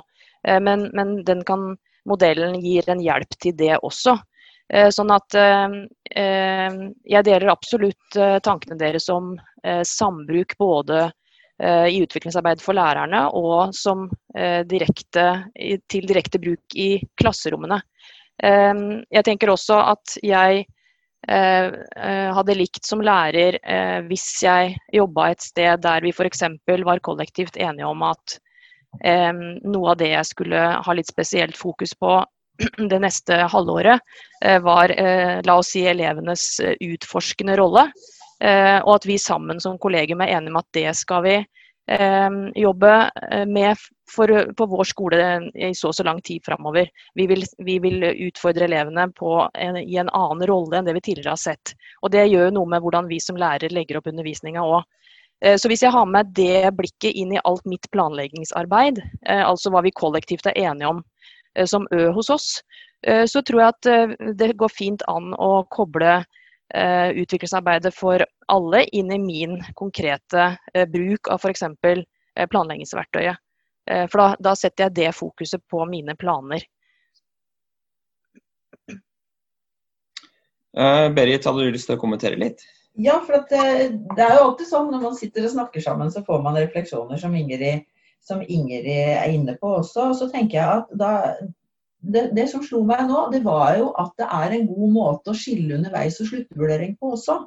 Men, 0.63 0.87
men 0.95 1.43
kan 1.43 1.73
modellen 2.09 2.59
gir 2.61 2.87
en 2.91 3.01
hjelp 3.03 3.35
til 3.41 3.55
det 3.59 3.75
også. 3.81 4.15
Eh, 4.73 4.89
sånn 4.93 5.11
at 5.13 5.35
eh, 5.37 5.75
eh, 6.15 6.77
jeg 7.15 7.27
deler 7.27 7.53
absolutt 7.53 8.19
tankene 8.45 8.79
deres 8.79 9.09
om 9.11 9.35
sambruk 9.87 10.57
både 10.59 11.05
i 11.61 11.99
utviklingsarbeid 12.01 12.61
for 12.63 12.73
lærerne 12.75 13.27
og 13.37 13.75
som 13.77 14.07
direkte, 14.67 15.25
til 15.87 16.07
direkte 16.09 16.39
bruk 16.41 16.75
i 16.75 16.97
klasserommene. 17.21 17.77
Jeg 18.41 19.23
tenker 19.27 19.51
også 19.53 19.77
at 19.93 20.15
jeg 20.25 20.65
hadde 21.29 22.57
likt 22.57 22.89
som 22.89 23.05
lærer 23.05 23.59
hvis 24.09 24.25
jeg 24.43 24.73
jobba 24.97 25.29
et 25.31 25.45
sted 25.45 25.85
der 25.85 26.03
vi 26.03 26.11
f.eks. 26.11 26.41
var 26.65 27.03
kollektivt 27.05 27.61
enige 27.61 27.87
om 27.87 28.01
at 28.09 28.39
noe 29.61 29.93
av 29.93 30.01
det 30.01 30.09
jeg 30.15 30.31
skulle 30.33 30.65
ha 30.83 30.97
litt 30.97 31.13
spesielt 31.13 31.55
fokus 31.55 31.93
på 31.93 32.17
det 32.91 32.99
neste 33.01 33.37
halvåret, 33.49 34.01
eh, 34.45 34.59
var 34.63 34.91
eh, 34.91 35.39
la 35.45 35.57
oss 35.57 35.73
si 35.73 35.85
elevenes 35.87 36.59
eh, 36.59 36.75
utforskende 36.93 37.57
rolle. 37.59 37.87
Og 38.43 38.89
at 38.97 39.05
vi 39.07 39.15
sammen 39.21 39.61
som 39.63 39.77
kollegium 39.79 40.19
er 40.19 40.33
enige 40.35 40.51
om 40.51 40.57
at 40.59 40.67
det 40.75 40.89
skal 40.99 41.21
vi 41.23 41.35
jobbe 42.59 42.89
med 43.47 43.79
for, 44.11 44.31
på 44.57 44.65
vår 44.71 44.87
skole 44.87 45.19
i 45.55 45.69
så 45.75 45.93
og 45.93 45.95
så 45.95 46.03
lang 46.03 46.19
tid 46.23 46.43
framover. 46.43 46.89
Vi, 47.15 47.27
vi, 47.63 47.77
vil 47.79 48.03
utfordre 48.27 48.67
elevene 48.67 49.05
en, 49.07 49.79
i 49.79 49.95
en 49.99 50.11
annen 50.11 50.43
rolle 50.47 50.79
enn 50.79 50.89
det 50.89 50.97
vi 50.99 51.05
tidligere 51.07 51.37
har 51.37 51.39
sett. 51.39 51.71
Og 52.01 52.11
Det 52.11 52.25
gjør 52.27 52.51
noe 52.55 52.67
med 52.71 52.83
hvordan 52.83 53.07
vi 53.07 53.21
som 53.23 53.39
lærer 53.39 53.71
legger 53.71 54.01
opp 54.01 54.11
undervisninga 54.11 54.63
òg. 54.63 54.83
Eh, 55.43 55.57
så 55.57 55.67
hvis 55.67 55.83
jeg 55.83 55.91
har 55.91 56.05
med 56.07 56.31
det 56.37 56.71
blikket 56.77 57.15
inn 57.19 57.35
i 57.35 57.41
alt 57.43 57.65
mitt 57.69 57.89
planleggingsarbeid, 57.91 59.01
eh, 59.27 59.43
altså 59.43 59.73
hva 59.73 59.83
vi 59.83 59.91
kollektivt 59.95 60.47
er 60.49 60.59
enige 60.69 60.93
om 60.93 61.03
eh, 61.57 61.67
som 61.67 61.87
Ø 61.91 62.09
hos 62.15 62.31
oss, 62.33 62.55
så 63.03 63.41
tror 63.43 63.59
jeg 63.59 63.73
at 63.73 64.35
det 64.39 64.47
går 64.55 64.69
fint 64.71 65.01
an 65.11 65.33
å 65.35 65.65
koble 65.75 66.21
utviklingsarbeidet 66.73 67.91
for 67.93 68.23
alle 68.49 68.79
inn 68.97 69.11
i 69.13 69.19
min 69.21 69.59
konkrete 69.77 70.45
bruk 70.89 71.29
av 71.29 71.37
f.eks. 71.37 71.61
planleggingsverktøyet. 72.49 73.37
For 74.09 74.17
da, 74.17 74.27
da 74.41 74.53
setter 74.57 74.87
jeg 74.87 74.95
det 74.97 75.11
fokuset 75.13 75.61
på 75.69 75.83
mine 75.85 76.15
planer. 76.17 76.65
Berit, 80.73 81.45
hadde 81.45 81.67
du 81.67 81.75
lyst 81.75 81.91
til 81.91 81.99
å 81.99 82.01
kommentere 82.01 82.41
litt? 82.41 82.65
Ja, 82.93 83.19
for 83.25 83.33
det, 83.49 83.57
eh, 83.57 83.91
det, 84.15 84.21
er 84.21 84.37
jo 84.37 84.45
alltid 84.47 84.69
sånn 84.69 84.91
når 84.93 85.01
man 85.01 85.17
sitter 85.17 85.47
og 85.47 85.53
snakker 85.55 85.81
sammen, 85.81 86.11
så 86.13 86.21
får 86.25 86.43
man 86.45 86.57
refleksjoner 86.59 87.17
som 87.17 87.33
Ingrid, 87.35 87.87
som 88.21 88.43
Ingrid 88.45 88.85
er 88.85 89.33
inne 89.33 89.55
på 89.57 89.71
også. 89.79 90.11
Og 90.11 90.19
så 90.19 90.29
tenker 90.29 90.59
jeg 90.59 90.81
at 90.83 90.91
da, 90.99 91.13
det, 92.03 92.29
det, 92.35 92.47
som 92.51 92.63
slo 92.65 92.83
meg 92.87 93.05
nå, 93.07 93.27
det 93.31 93.43
var 93.45 93.77
jo 93.79 93.91
at 93.99 94.11
det 94.19 94.27
er 94.27 94.55
en 94.55 94.67
god 94.67 94.93
måte 94.93 95.31
å 95.31 95.37
skille 95.37 95.77
underveis 95.77 96.19
og 96.19 96.29
sluttvurdering 96.29 96.97
på 96.99 97.13
også. 97.15 97.37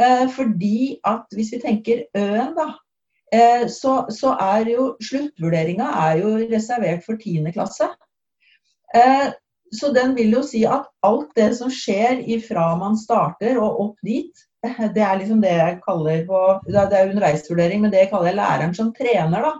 Eh, 0.00 0.24
fordi 0.34 0.98
at 1.06 1.30
hvis 1.34 1.52
vi 1.54 1.60
tenker 1.62 2.02
Ø-en, 2.18 2.54
da, 2.56 2.66
eh, 3.30 3.68
så, 3.70 4.00
så, 4.10 4.34
er 4.42 4.72
jo 4.72 4.88
sluttvurderinga 5.02 5.92
reservert 6.50 7.04
for 7.06 7.20
10. 7.20 7.52
klasse. 7.54 7.92
Eh, 8.94 9.30
så 9.74 9.90
den 9.94 10.14
vil 10.18 10.34
jo 10.34 10.42
si 10.46 10.64
at 10.66 10.90
alt 11.06 11.30
det 11.38 11.52
som 11.58 11.70
skjer 11.72 12.24
ifra 12.30 12.72
man 12.78 12.98
starter 12.98 13.58
og 13.62 13.80
opp 13.86 14.02
dit, 14.06 14.44
det 14.64 15.02
er 15.02 15.18
liksom 15.20 15.42
det 15.42 15.52
jeg 15.52 15.80
kaller 15.84 16.22
på 16.24 16.38
Det 16.64 16.84
er 16.96 17.10
underveisvurdering, 17.10 17.82
men 17.82 17.92
det 17.92 18.08
kaller 18.10 18.32
jeg 18.32 18.38
læreren 18.38 18.74
som 18.74 18.94
trener, 18.96 19.44
da. 19.44 19.52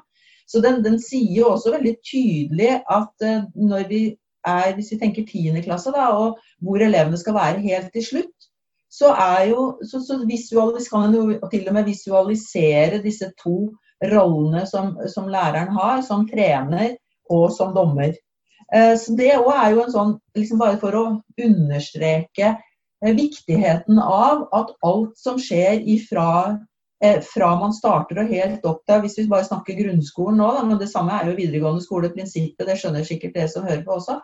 Så 0.47 0.61
den, 0.65 0.83
den 0.85 0.99
sier 1.01 1.39
jo 1.41 1.53
også 1.55 1.73
veldig 1.75 1.95
tydelig 2.05 2.71
at 2.93 3.25
uh, 3.25 3.47
når 3.57 3.87
vi 3.89 4.03
er, 4.45 4.75
hvis 4.77 4.91
vi 4.93 4.99
tenker 5.01 5.25
10. 5.25 5.63
klasse, 5.65 5.93
da, 5.95 6.11
og 6.13 6.41
hvor 6.61 6.83
elevene 6.85 7.19
skal 7.21 7.37
være 7.37 7.65
helt 7.65 7.93
til 7.95 8.05
slutt, 8.05 8.51
så 8.95 9.11
jo 9.49 9.63
så, 9.83 10.01
så 10.07 10.19
kan 10.91 11.09
en 11.09 11.15
jo 11.17 11.49
til 11.51 11.65
og 11.69 11.75
med 11.75 11.89
visualisere 11.89 13.01
disse 13.03 13.31
to 13.41 13.73
rollene 14.13 14.67
som, 14.71 14.95
som 15.11 15.31
læreren 15.33 15.73
har, 15.75 16.03
som 16.07 16.29
trener 16.29 16.95
og 17.31 17.49
som 17.53 17.75
dommer. 17.75 18.13
Eh, 18.75 18.95
så 18.99 19.17
Det 19.17 19.33
òg 19.39 19.51
er 19.55 19.73
jo 19.73 19.83
en 19.85 19.95
sånn, 19.97 20.15
liksom 20.37 20.61
bare 20.63 20.79
for 20.83 20.97
å 20.99 21.05
understreke 21.41 22.53
eh, 22.53 23.15
viktigheten 23.17 23.99
av 23.99 24.47
at 24.57 24.73
alt 24.87 25.19
som 25.19 25.41
skjer 25.41 25.83
ifra 25.97 26.29
eh, 26.53 26.63
fra 27.27 27.51
man 27.61 27.75
starter 27.77 28.23
og 28.23 28.31
helt 28.31 28.65
opp 28.69 28.83
til 28.89 29.03
Hvis 29.05 29.17
vi 29.19 29.27
bare 29.31 29.47
snakker 29.47 29.79
grunnskolen 29.79 30.39
nå, 30.41 30.51
men 30.69 30.81
det 30.81 30.91
samme 30.93 31.17
er 31.17 31.31
jo 31.31 31.39
videregående 31.39 31.85
skole-prinsippet, 31.85 32.67
det 32.69 32.79
skjønner 32.81 33.07
sikkert 33.07 33.35
dere 33.39 33.51
som 33.53 33.67
hører 33.67 33.83
på 33.87 33.99
også, 33.99 34.19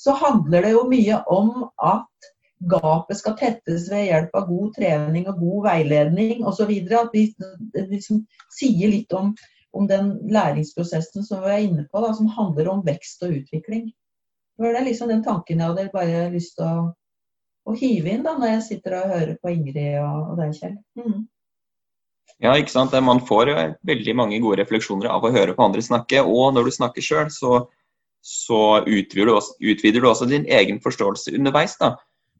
så 0.00 0.16
handler 0.16 0.64
det 0.64 0.74
jo 0.74 0.84
mye 0.88 1.20
om 1.28 1.50
at 1.76 2.30
gapet 2.70 3.16
skal 3.16 3.36
tettes 3.40 3.88
ved 3.92 4.06
hjelp 4.06 4.36
av 4.36 4.48
god 4.48 4.74
trening 4.76 5.28
og 5.28 5.40
god 5.40 5.64
veiledning 5.70 6.44
osv. 6.48 6.70
At 7.00 7.16
vi 7.16 7.24
liksom 7.94 8.24
sier 8.52 8.92
litt 8.92 9.12
om 9.16 9.34
om 9.72 9.86
den 9.86 10.18
læringsprosessen 10.28 11.24
som 11.24 11.42
vi 11.44 11.50
er 11.50 11.64
inne 11.66 11.84
på, 11.92 12.00
da, 12.02 12.12
som 12.14 12.30
handler 12.34 12.70
om 12.72 12.84
vekst 12.86 13.22
og 13.22 13.36
utvikling. 13.40 13.90
Det 14.60 14.72
er 14.76 14.84
liksom 14.84 15.08
den 15.08 15.22
tanken 15.24 15.60
jeg 15.60 15.72
hadde 15.72 15.92
bare 15.92 16.24
lyst 16.32 16.56
til 16.58 16.66
å, 16.66 16.88
å 17.70 17.76
hive 17.78 18.10
inn 18.12 18.26
da, 18.26 18.36
når 18.38 18.56
jeg 18.56 18.64
sitter 18.66 18.98
og 18.98 19.12
hører 19.14 19.36
på 19.40 19.52
Ingrid 19.54 20.00
og, 20.02 20.32
og 20.32 20.40
deg, 20.42 20.56
Kjell. 20.58 20.74
Mm. 20.98 21.20
Ja, 22.40 22.54
ikke 22.56 22.72
sant. 22.72 22.96
Man 23.04 23.20
får 23.28 23.52
veldig 23.86 24.14
mange 24.16 24.40
gode 24.40 24.62
refleksjoner 24.62 25.10
av 25.12 25.24
å 25.26 25.32
høre 25.34 25.52
på 25.56 25.64
andre 25.66 25.84
snakke. 25.84 26.22
Og 26.24 26.54
når 26.56 26.70
du 26.70 26.76
snakker 26.78 27.04
sjøl, 27.04 27.28
så, 27.32 27.66
så 28.24 28.80
utvider, 28.80 29.28
du 29.28 29.34
også, 29.36 29.58
utvider, 29.60 30.00
du 30.00 30.08
også, 30.08 30.28
din 30.30 30.48
egen 30.48 30.80
forståelse 30.80 31.34
underveis. 31.36 31.76
Da. 31.80 31.94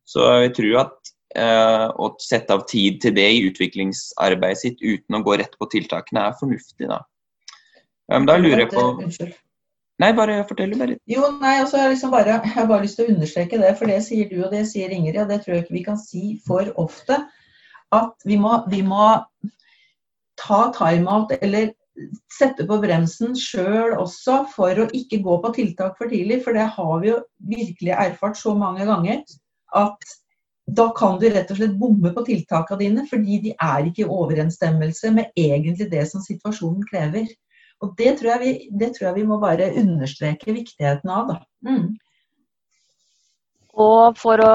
Så 0.08 0.24
jeg 0.46 0.54
tror 0.56 0.78
at 0.86 1.12
eh, 1.36 1.86
å 1.92 2.14
sette 2.22 2.56
av 2.56 2.64
tid 2.70 3.02
til 3.04 3.14
det 3.18 3.28
i 3.28 3.44
utviklingsarbeidet 3.50 4.62
sitt 4.62 4.80
uten 4.80 5.20
å 5.20 5.22
gå 5.26 5.36
rett 5.42 5.54
på 5.60 5.68
tiltakene, 5.76 6.30
er 6.30 6.40
fornuftig. 6.40 6.88
Da, 6.88 7.02
um, 8.14 8.26
da 8.28 8.40
lurer 8.40 8.64
jeg 8.64 8.72
på 8.72 8.88
Unnskyld. 8.96 9.36
Nei, 10.00 10.14
bare 10.16 10.38
fortell 10.48 10.72
bare. 10.80 10.96
Jo, 11.12 11.26
nei, 11.42 11.58
altså 11.60 11.76
jeg, 11.76 11.92
liksom 11.92 12.12
bare, 12.14 12.38
jeg 12.38 12.54
har 12.54 12.68
bare 12.70 12.86
lyst 12.86 12.96
til 12.96 13.04
å 13.04 13.12
understreke 13.12 13.58
det, 13.60 13.74
for 13.76 13.90
det 13.90 13.98
sier 14.06 14.30
du 14.30 14.38
og 14.46 14.54
det 14.54 14.62
sier 14.70 14.92
Ingrid, 14.96 15.18
og 15.20 15.28
det 15.28 15.42
tror 15.42 15.58
jeg 15.58 15.66
ikke 15.66 15.76
vi 15.76 15.82
kan 15.90 15.98
si 16.00 16.22
for 16.46 16.70
ofte. 16.80 17.18
At 17.92 18.24
vi 18.24 18.38
må, 18.40 18.54
vi 18.72 18.80
må 18.86 19.10
ta 20.40 20.62
timeout 20.76 21.33
eller 21.40 21.72
sette 22.33 22.64
på 22.68 22.79
bremsen 22.81 23.35
sjøl 23.37 23.96
også 23.98 24.44
for 24.55 24.85
å 24.85 24.88
ikke 24.96 25.20
gå 25.24 25.37
på 25.42 25.53
tiltak 25.57 25.98
for 25.98 26.11
tidlig. 26.12 26.40
For 26.44 26.57
det 26.57 26.70
har 26.76 26.96
vi 27.03 27.12
jo 27.12 27.20
virkelig 27.50 27.94
erfart 27.96 28.40
så 28.40 28.55
mange 28.57 28.87
ganger 28.88 29.22
at 29.76 30.16
da 30.70 30.87
kan 30.94 31.18
du 31.18 31.26
rett 31.31 31.50
og 31.50 31.59
slett 31.59 31.79
bomme 31.79 32.12
på 32.14 32.22
tiltakene 32.26 32.79
dine 32.81 33.05
fordi 33.11 33.40
de 33.46 33.55
er 33.57 33.88
ikke 33.88 34.05
i 34.05 34.11
overensstemmelse 34.11 35.11
med 35.16 35.33
egentlig 35.38 35.88
det 35.90 36.05
som 36.11 36.22
situasjonen 36.22 36.85
krever. 36.87 37.26
Og 37.81 37.94
det 37.98 38.18
tror 38.20 38.35
jeg 38.37 38.40
vi, 38.70 38.88
tror 38.92 39.09
jeg 39.09 39.16
vi 39.18 39.26
må 39.26 39.40
bare 39.42 39.72
understreke 39.81 40.55
viktigheten 40.55 41.11
av. 41.11 41.33
Da. 41.33 41.38
Mm. 41.66 41.96
Og 43.81 44.18
for 44.20 44.42
å 44.44 44.55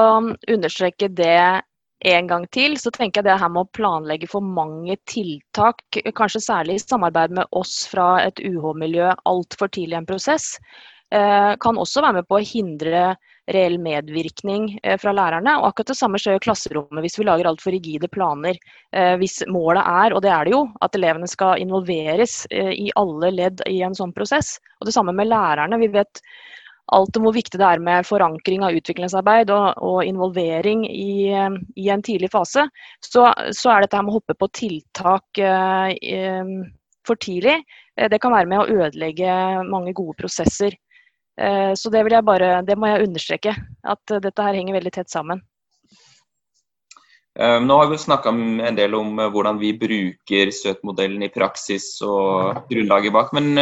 understreke 0.54 1.10
det 1.10 1.62
en 2.04 2.26
gang 2.26 2.44
til, 2.52 2.76
så 2.78 2.90
tenker 2.92 3.22
jeg 3.22 3.30
det 3.30 3.38
her 3.40 3.52
med 3.52 3.64
å 3.64 3.72
planlegge 3.76 4.28
for 4.28 4.44
mange 4.44 4.98
tiltak, 5.08 5.80
kanskje 6.16 6.44
særlig 6.44 6.76
i 6.76 6.82
samarbeid 6.84 7.32
med 7.38 7.48
oss 7.56 7.86
fra 7.88 8.18
et 8.26 8.42
UH-miljø 8.44 9.14
altfor 9.24 9.72
tidlig 9.72 9.96
i 9.96 10.00
en 10.02 10.08
prosess, 10.08 10.58
eh, 11.14 11.54
kan 11.62 11.80
også 11.80 12.02
være 12.04 12.18
med 12.18 12.28
på 12.28 12.36
å 12.36 12.44
hindre 12.44 13.06
reell 13.48 13.78
medvirkning 13.80 14.68
eh, 14.82 14.98
fra 15.00 15.14
lærerne. 15.16 15.54
Og 15.60 15.70
akkurat 15.70 15.94
det 15.94 15.98
samme 15.98 16.20
skjer 16.20 16.36
i 16.36 16.42
klasserommet 16.44 17.06
hvis 17.06 17.16
vi 17.20 17.28
lager 17.28 17.48
altfor 17.48 17.72
rigide 17.72 18.10
planer. 18.12 18.58
Eh, 18.92 19.14
hvis 19.22 19.40
målet 19.48 19.86
er, 19.86 20.12
og 20.12 20.20
det 20.26 20.34
er 20.34 20.44
det 20.44 20.52
jo, 20.52 20.66
at 20.84 20.98
elevene 20.98 21.30
skal 21.30 21.62
involveres 21.62 22.42
i 22.50 22.90
alle 22.98 23.32
ledd 23.32 23.64
i 23.70 23.80
en 23.86 23.96
sånn 23.96 24.12
prosess. 24.16 24.58
Og 24.82 24.90
det 24.90 24.96
samme 24.98 25.16
med 25.16 25.30
lærerne. 25.32 25.80
Vi 25.80 25.94
vet 25.96 26.20
alt 26.94 27.16
om 27.18 27.26
hvor 27.26 27.34
viktig 27.34 27.58
det 27.58 27.66
er 27.66 27.82
med 27.82 28.06
forankring 28.06 28.62
av 28.62 28.76
utviklingsarbeid 28.78 29.50
og, 29.50 29.80
og 29.82 29.98
involvering 30.06 30.84
i, 30.86 31.32
i, 31.34 31.88
en 31.90 32.04
tidlig 32.06 32.30
fase, 32.30 32.68
så, 33.02 33.26
så, 33.50 33.72
er 33.72 33.84
dette 33.84 34.02
med 34.02 34.14
å 34.14 34.18
hoppe 34.20 34.36
på 34.38 34.50
tiltak 34.54 35.40
eh, 35.42 36.46
for 37.06 37.18
tidlig, 37.22 37.58
det 37.96 38.18
kan 38.22 38.34
være 38.34 38.50
med 38.50 38.62
å 38.62 38.84
ødelegge 38.84 39.34
mange 39.66 39.94
gode 39.96 40.16
prosesser. 40.18 40.74
Eh, 41.40 41.72
så 41.74 41.90
det, 41.92 42.02
vil 42.06 42.16
jeg 42.16 42.26
bare, 42.26 42.62
det 42.66 42.78
må 42.78 42.90
jeg 42.90 43.06
understreke, 43.08 43.52
at 43.84 44.16
dette 44.24 44.46
her 44.46 44.56
henger 44.56 44.78
veldig 44.78 44.92
tett 44.94 45.12
sammen. 45.12 45.42
Eh, 47.36 47.58
nå 47.60 47.76
har 47.76 47.90
vi 47.90 48.00
snakka 48.00 48.32
en 48.32 48.78
del 48.78 48.96
om 48.96 49.18
eh, 49.20 49.30
hvordan 49.32 49.60
vi 49.60 49.74
bruker 49.76 50.52
SØT-modellen 50.52 51.26
i 51.26 51.32
praksis 51.32 51.90
og 52.06 52.62
grunnlaget 52.70 53.12
bak. 53.12 53.34
Men 53.36 53.52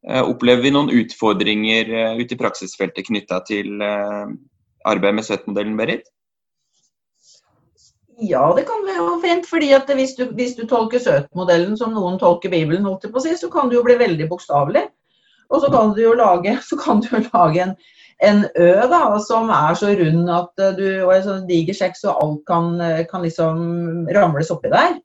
opplever 0.00 0.62
vi 0.64 0.70
noen 0.72 0.88
utfordringer 0.96 1.90
ute 2.16 2.32
i 2.34 2.38
praksisfeltet 2.40 3.10
knytta 3.10 3.42
til 3.44 3.82
arbeidet 3.82 5.16
med 5.18 5.26
SØT-modellen, 5.26 5.76
Berit? 5.76 6.08
Ja, 8.20 8.52
det 8.56 8.66
kan 8.68 8.84
være 8.84 9.20
fint. 9.22 9.46
fordi 9.48 9.72
at 9.72 9.88
hvis 9.94 10.12
du, 10.18 10.24
hvis 10.36 10.54
du 10.56 10.66
tolker 10.66 11.00
SØT-modellen 11.00 11.76
som 11.76 11.94
noen 11.96 12.18
tolker 12.18 12.50
Bibelen, 12.52 12.84
så 12.84 13.48
kan 13.48 13.68
du 13.68 13.76
jo 13.76 13.82
bli 13.82 13.96
veldig 13.96 14.28
bokstavelig. 14.28 14.82
Og 15.50 15.60
så 15.60 15.70
kan 15.72 15.94
du 15.96 16.02
jo 16.02 16.12
lage, 16.14 16.58
du 17.00 17.28
lage 17.32 17.62
en, 17.62 17.74
en, 18.22 18.44
ø 18.56 18.72
da, 18.92 19.18
som 19.18 19.48
er 19.50 19.74
så 19.74 19.94
rund 19.96 20.30
at 20.30 20.76
du, 20.76 21.02
og 21.04 21.14
en 21.14 21.24
sånn 21.24 21.46
diger 21.48 21.74
sekk 21.74 21.96
så 21.96 22.12
alt 22.12 22.44
kan, 22.46 22.76
kan 23.10 23.24
liksom 23.24 24.06
ramles 24.14 24.52
oppi 24.52 24.68
der. 24.68 25.00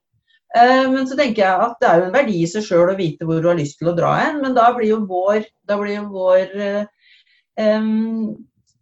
Eh, 0.55 0.85
men 0.91 1.07
så 1.07 1.17
tenker 1.19 1.43
jeg 1.43 1.67
at 1.67 1.77
det 1.81 1.87
er 1.89 2.01
jo 2.01 2.09
en 2.09 2.15
verdi 2.15 2.41
i 2.41 2.49
seg 2.49 2.63
sjøl 2.63 2.93
å 2.93 2.97
vite 2.99 3.27
hvor 3.27 3.41
du 3.43 3.49
har 3.51 3.59
lyst 3.59 3.81
til 3.81 3.91
å 3.91 3.95
dra 3.97 4.13
hen. 4.21 4.41
Men 4.43 4.57
da 4.57 4.69
blir 4.75 4.93
jo 4.93 5.01
vår, 5.09 5.47
blir 5.71 5.95
jo 5.97 6.05
vår 6.13 6.53
um, 7.59 8.35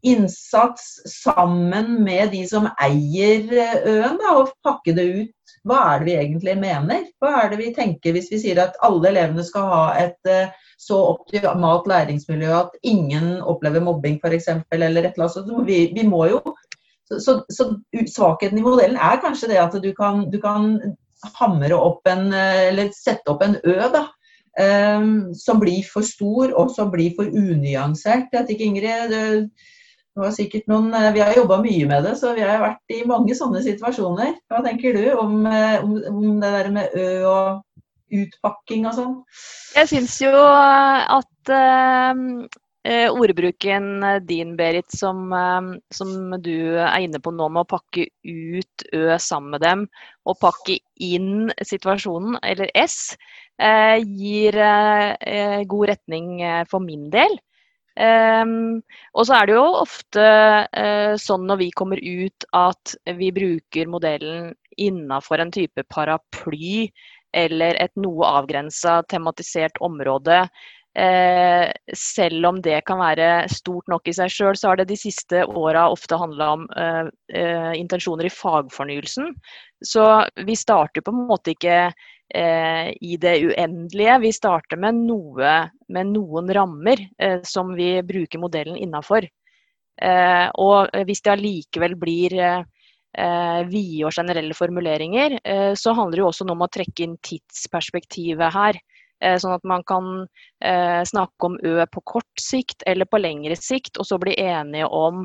innsats 0.04 0.98
sammen 1.10 1.96
med 2.04 2.34
de 2.36 2.44
som 2.50 2.68
eier 2.84 3.48
øen, 3.88 4.20
da, 4.20 4.36
og 4.36 4.54
pakke 4.66 4.96
det 4.98 5.08
ut. 5.16 5.56
Hva 5.64 5.80
er 5.94 6.02
det 6.02 6.08
vi 6.10 6.16
egentlig 6.20 6.58
mener? 6.60 7.06
Hva 7.24 7.38
er 7.40 7.54
det 7.54 7.62
vi 7.62 7.72
tenker 7.76 8.14
hvis 8.14 8.28
vi 8.34 8.42
sier 8.42 8.60
at 8.60 8.76
alle 8.84 9.14
elevene 9.14 9.46
skal 9.48 9.70
ha 9.72 9.84
et 10.02 10.30
eh, 10.30 10.52
så 10.84 10.98
optimalt 11.14 11.88
læringsmiljø 11.88 12.50
at 12.58 12.74
ingen 12.84 13.38
opplever 13.40 13.80
mobbing 13.80 14.20
f.eks. 14.20 14.50
eller 14.76 15.08
et 15.08 15.16
eller 15.16 15.30
annet. 15.30 15.68
Vi, 15.70 15.80
vi 15.96 16.04
må 16.08 16.26
jo 16.34 16.42
så, 17.08 17.20
så, 17.20 17.38
så, 17.50 17.70
svakheten 18.12 18.60
i 18.60 18.66
modellen 18.66 19.00
er 19.00 19.22
kanskje 19.24 19.54
det 19.54 19.62
at 19.62 19.76
du 19.84 19.90
kan, 19.96 20.26
du 20.32 20.40
kan 20.44 20.76
hamre 21.40 21.78
opp 21.78 22.08
en 22.10 22.32
Eller 22.34 22.92
sette 22.96 23.32
opp 23.32 23.44
en 23.46 23.58
Ø, 23.64 23.78
da. 23.94 24.08
Um, 24.54 25.32
som 25.34 25.58
blir 25.58 25.82
for 25.90 26.06
stor 26.06 26.52
og 26.54 26.70
som 26.76 26.92
blir 26.94 27.16
for 27.18 27.26
unyansert. 27.26 28.30
Jeg 28.34 28.54
ikke, 28.54 28.68
Ingrid, 28.68 29.10
det, 29.10 29.22
var 30.14 30.34
sikkert 30.36 30.68
noen, 30.70 30.94
Vi 31.16 31.24
har 31.24 31.34
jobba 31.34 31.58
mye 31.64 31.88
med 31.90 32.06
det, 32.06 32.14
så 32.20 32.36
vi 32.38 32.46
har 32.46 32.62
vært 32.62 32.94
i 32.94 33.02
mange 33.10 33.34
sånne 33.34 33.64
situasjoner. 33.66 34.36
Hva 34.52 34.62
tenker 34.62 34.94
du 34.94 35.08
om, 35.18 35.48
om, 35.48 35.96
om 36.12 36.42
det 36.44 36.52
der 36.54 36.70
med 36.76 36.94
Ø 36.94 37.08
og 37.32 37.64
utpakking 38.14 38.86
og 38.86 38.98
sånn? 39.00 39.16
Jeg 39.74 39.90
syns 39.90 40.20
jo 40.22 40.34
at 40.38 41.54
uh, 41.54 42.46
ordbruken 42.84 44.04
din, 44.28 44.58
Berit, 44.60 44.92
som, 44.92 45.32
uh, 45.32 45.70
som, 45.94 46.34
du 46.44 46.76
er 46.76 47.06
inne 47.06 47.22
på 47.24 47.32
nå 47.32 47.48
med 47.48 47.64
å 47.64 47.70
pakke 47.76 48.10
ut 48.28 48.86
Ø 48.92 49.16
sammen 49.24 49.56
med 49.56 49.64
dem, 49.64 49.86
og 50.28 50.40
pakke 50.42 50.80
inn 51.00 51.48
situasjonen, 51.64 52.38
eller 52.44 52.72
S, 52.76 53.16
gir 54.04 54.56
god 55.70 55.90
retning 55.92 56.40
for 56.68 56.82
min 56.82 57.06
del. 57.14 57.36
Og 59.14 59.28
så 59.30 59.36
er 59.38 59.46
det 59.46 59.54
jo 59.54 59.66
ofte 59.78 60.26
sånn 61.22 61.46
når 61.46 61.60
vi 61.62 61.70
kommer 61.78 62.02
ut 62.02 62.48
at 62.58 62.96
vi 63.20 63.30
bruker 63.36 63.92
modellen 63.94 64.50
innafor 64.82 65.44
en 65.44 65.54
type 65.54 65.86
paraply 65.94 66.90
eller 67.34 67.78
et 67.82 67.94
noe 67.98 68.30
avgrensa 68.40 69.02
tematisert 69.10 69.80
område. 69.82 70.44
Eh, 70.96 71.72
selv 71.98 72.46
om 72.46 72.60
det 72.62 72.84
kan 72.86 73.00
være 73.02 73.48
stort 73.50 73.88
nok 73.90 74.08
i 74.08 74.14
seg 74.14 74.30
sjøl, 74.30 74.58
så 74.58 74.70
har 74.70 74.78
det 74.78 74.92
de 74.92 74.98
siste 75.00 75.42
åra 75.50 75.88
ofte 75.90 76.20
handla 76.22 76.50
om 76.54 76.68
eh, 76.78 77.08
eh, 77.34 77.72
intensjoner 77.80 78.30
i 78.30 78.34
fagfornyelsen. 78.34 79.32
Så 79.82 80.04
vi 80.46 80.56
starter 80.56 81.02
på 81.02 81.14
en 81.16 81.24
måte 81.32 81.56
ikke 81.56 81.80
eh, 81.90 82.92
i 82.94 83.18
det 83.18 83.40
uendelige. 83.42 84.20
Vi 84.28 84.36
starter 84.38 84.78
med, 84.86 85.02
noe, 85.10 85.56
med 85.90 86.14
noen 86.14 86.54
rammer 86.54 87.02
eh, 87.18 87.42
som 87.42 87.74
vi 87.78 87.96
bruker 88.06 88.44
modellen 88.44 88.78
innafor. 88.78 89.30
Og 89.94 90.96
hvis 91.06 91.20
det 91.22 91.30
allikevel 91.30 91.94
blir 92.02 92.34
eh, 92.42 93.60
vide 93.70 94.08
og 94.08 94.16
generelle 94.16 94.56
formuleringer, 94.58 95.36
så 95.78 95.94
handler 95.94 96.18
det 96.18 96.24
jo 96.24 96.30
også 96.32 96.48
om 96.50 96.64
å 96.66 96.70
trekke 96.74 97.06
inn 97.06 97.14
tidsperspektivet 97.22 98.56
her. 98.56 98.80
Eh, 99.24 99.38
sånn 99.40 99.56
at 99.56 99.64
man 99.68 99.86
kan 99.88 100.10
eh, 100.64 101.02
snakke 101.08 101.48
om 101.48 101.56
Ø 101.64 101.86
på 101.92 102.04
kort 102.16 102.42
sikt 102.42 102.84
eller 102.88 103.08
på 103.10 103.22
lengre 103.22 103.56
sikt, 103.60 103.98
og 103.98 104.08
så 104.10 104.20
bli 104.22 104.36
enige 104.40 104.90
om 104.92 105.24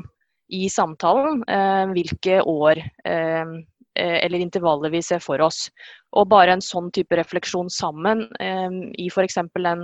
i 0.49 0.69
samtalen 0.71 1.43
eh, 1.45 1.85
hvilke 1.93 2.39
år 2.41 2.81
eh, 3.05 3.51
eller 3.99 4.39
intervaller 4.39 4.93
vi 4.93 5.01
ser 5.03 5.19
for 5.19 5.41
oss. 5.43 5.67
Og 6.15 6.29
bare 6.31 6.55
en 6.55 6.63
sånn 6.63 6.87
type 6.95 7.17
refleksjon 7.19 7.67
sammen 7.73 8.21
i 8.39 9.09
f.eks. 9.11 9.35
en 9.41 9.81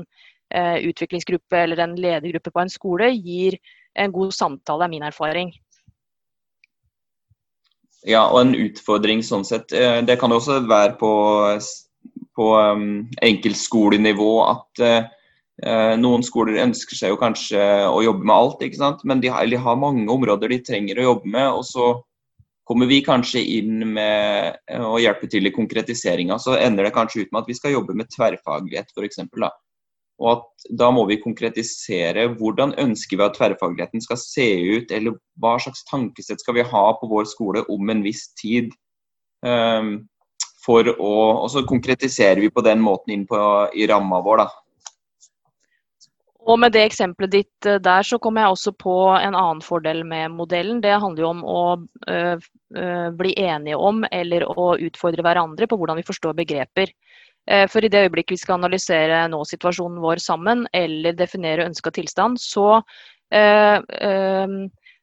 utviklingsgruppe 0.56 1.58
eller 1.60 1.82
en 1.84 1.97
ledergruppe 1.99 2.54
på 2.54 2.62
en 2.62 2.71
skole 2.71 3.10
gir 3.12 3.58
en 3.99 4.13
god 4.15 4.32
samtale, 4.38 4.86
er 4.86 4.93
min 4.93 5.04
erfaring. 5.04 5.51
Ja, 8.06 8.28
og 8.30 8.43
en 8.43 8.54
utfordring 8.54 9.23
sånn 9.25 9.45
sett. 9.47 9.73
Eh, 9.73 9.99
det 10.06 10.19
kan 10.21 10.34
også 10.34 10.62
være 10.69 10.93
på, 10.99 11.12
på 12.36 12.50
um, 12.56 12.88
enkeltskolenivå 13.26 14.32
at 14.45 14.84
uh, 14.84 15.93
noen 16.00 16.26
skoler 16.26 16.60
ønsker 16.65 17.00
seg 17.00 17.13
jo 17.13 17.19
kanskje 17.21 17.62
å 17.88 18.02
jobbe 18.04 18.28
med 18.28 18.36
alt, 18.36 18.65
ikke 18.65 18.82
sant? 18.82 19.06
men 19.08 19.21
de 19.24 19.32
har, 19.32 19.48
de 19.48 19.60
har, 19.62 19.80
mange 19.80 20.04
områder 20.12 20.52
de 20.52 20.60
trenger 20.67 21.00
å 21.00 21.10
jobbe 21.12 21.32
med. 21.32 21.48
og 21.52 21.63
så 21.67 21.93
kommer 22.65 22.89
vi 22.89 23.04
kanskje 23.06 23.43
inn 23.60 23.84
med 23.93 24.58
å 24.82 24.98
hjelpe 24.98 25.30
til 25.30 25.45
i 25.48 25.54
konkretiseringa, 25.54 26.39
så 26.41 26.58
ender 26.58 26.88
det 26.88 26.95
kanskje 26.95 27.26
ut 27.26 27.32
med 27.32 27.43
at 27.43 27.52
vi 27.52 27.58
skal 27.60 27.76
jobbe 27.76 27.95
med 27.98 28.10
tverrfaglighet 28.10 28.89
f.eks. 28.89 29.21
Og 30.24 30.30
at 30.32 30.67
da 30.80 30.89
må 30.95 31.04
vi 31.10 31.19
konkretisere 31.19 32.30
hvordan 32.39 32.74
ønsker 32.82 33.19
vi 33.19 33.26
at 33.26 33.36
tverrfagligheten 33.36 34.04
skal 34.04 34.19
se 34.21 34.48
ut, 34.78 34.91
eller 34.95 35.17
hva 35.43 35.58
slags 35.62 35.84
tankesett 35.89 36.41
skal 36.41 36.58
vi 36.58 36.67
ha 36.67 36.86
på 37.00 37.10
vår 37.12 37.28
skole 37.30 37.65
om 37.71 37.91
en 37.91 38.04
viss 38.06 38.30
tid. 38.39 38.71
Um, 39.45 40.08
for 40.65 40.88
å 40.95 41.15
Og 41.45 41.49
så 41.54 41.65
konkretiserer 41.67 42.41
vi 42.41 42.49
på 42.49 42.63
den 42.65 42.82
måten 42.82 43.13
inn 43.13 43.25
på, 43.30 43.38
i 43.73 43.88
ramma 43.88 44.21
vår, 44.25 44.43
da. 44.45 44.47
Og 46.45 46.60
med 46.62 46.75
det 46.75 46.84
eksempelet 46.86 47.34
ditt 47.34 47.67
eh, 47.67 47.82
der, 47.82 48.06
så 48.06 48.19
kommer 48.21 48.45
jeg 48.45 48.56
også 48.56 48.73
på 48.78 48.95
en 49.17 49.34
annen 49.34 49.63
fordel 49.65 50.04
med 50.08 50.34
modellen. 50.36 50.82
Det 50.84 50.93
handler 50.93 51.25
jo 51.25 51.32
om 51.32 51.41
å 51.41 51.62
øh, 52.12 52.45
øh, 52.78 53.10
bli 53.17 53.34
enige 53.41 53.80
om 53.82 54.04
eller 54.12 54.45
å 54.45 54.75
utfordre 54.78 55.25
hverandre 55.25 55.67
på 55.69 55.80
hvordan 55.82 56.01
vi 56.01 56.08
forstår 56.08 56.38
begreper. 56.38 56.93
For 57.69 57.86
i 57.86 57.89
det 57.93 57.99
øyeblikket 58.08 58.34
vi 58.34 58.41
skal 58.41 58.56
analysere 58.58 59.19
nå-situasjonen 59.30 59.99
vår 60.01 60.17
sammen, 60.17 60.63
eller 60.73 61.13
definere 61.13 61.67
ønska 61.69 61.91
tilstand, 61.93 62.39
så, 62.41 62.80
øh, 63.38 64.56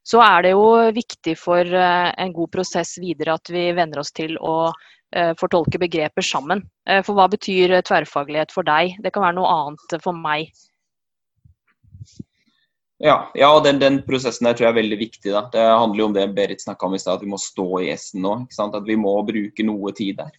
så, 0.03 0.22
er 0.25 0.42
det 0.42 0.51
jo 0.51 0.64
viktig 0.96 1.37
for 1.38 1.62
en 1.62 2.35
god 2.35 2.51
prosess 2.51 2.96
videre 2.98 3.37
at 3.38 3.53
vi 3.55 3.68
venner 3.79 4.03
oss 4.03 4.11
til 4.11 4.35
å 4.42 4.72
fortolke 5.38 5.77
begreper 5.83 6.25
sammen. 6.25 6.62
For 7.05 7.12
hva 7.16 7.27
betyr 7.29 7.75
tverrfaglighet 7.85 8.55
for 8.55 8.64
deg? 8.64 8.94
Det 9.05 9.12
kan 9.12 9.27
være 9.27 9.37
noe 9.37 9.51
annet 9.53 9.96
for 10.05 10.16
meg. 10.16 10.51
Ja, 13.03 13.16
ja 13.35 13.48
og 13.51 13.64
den, 13.66 13.81
den, 13.83 13.98
prosessen 14.07 14.46
der 14.46 14.55
tror 14.55 14.68
jeg 14.68 14.75
er 14.77 14.79
veldig 14.79 14.98
viktig. 15.01 15.31
da. 15.35 15.42
Det 15.51 15.62
handler 15.66 16.03
jo 16.03 16.09
om 16.09 16.14
det 16.14 16.29
Berit 16.37 16.62
snakka 16.62 16.87
om 16.87 16.94
i 16.94 17.01
stad, 17.03 17.18
at 17.18 17.25
vi 17.27 17.33
må 17.33 17.38
stå 17.40 17.68
i 17.83 17.90
S-en 17.96 18.22
nå. 18.22 18.35
ikke 18.44 18.59
sant? 18.59 18.77
At 18.79 18.87
vi 18.87 18.96
må 18.98 19.16
bruke 19.27 19.66
noe 19.66 19.94
tid 19.98 20.20
der. 20.20 20.31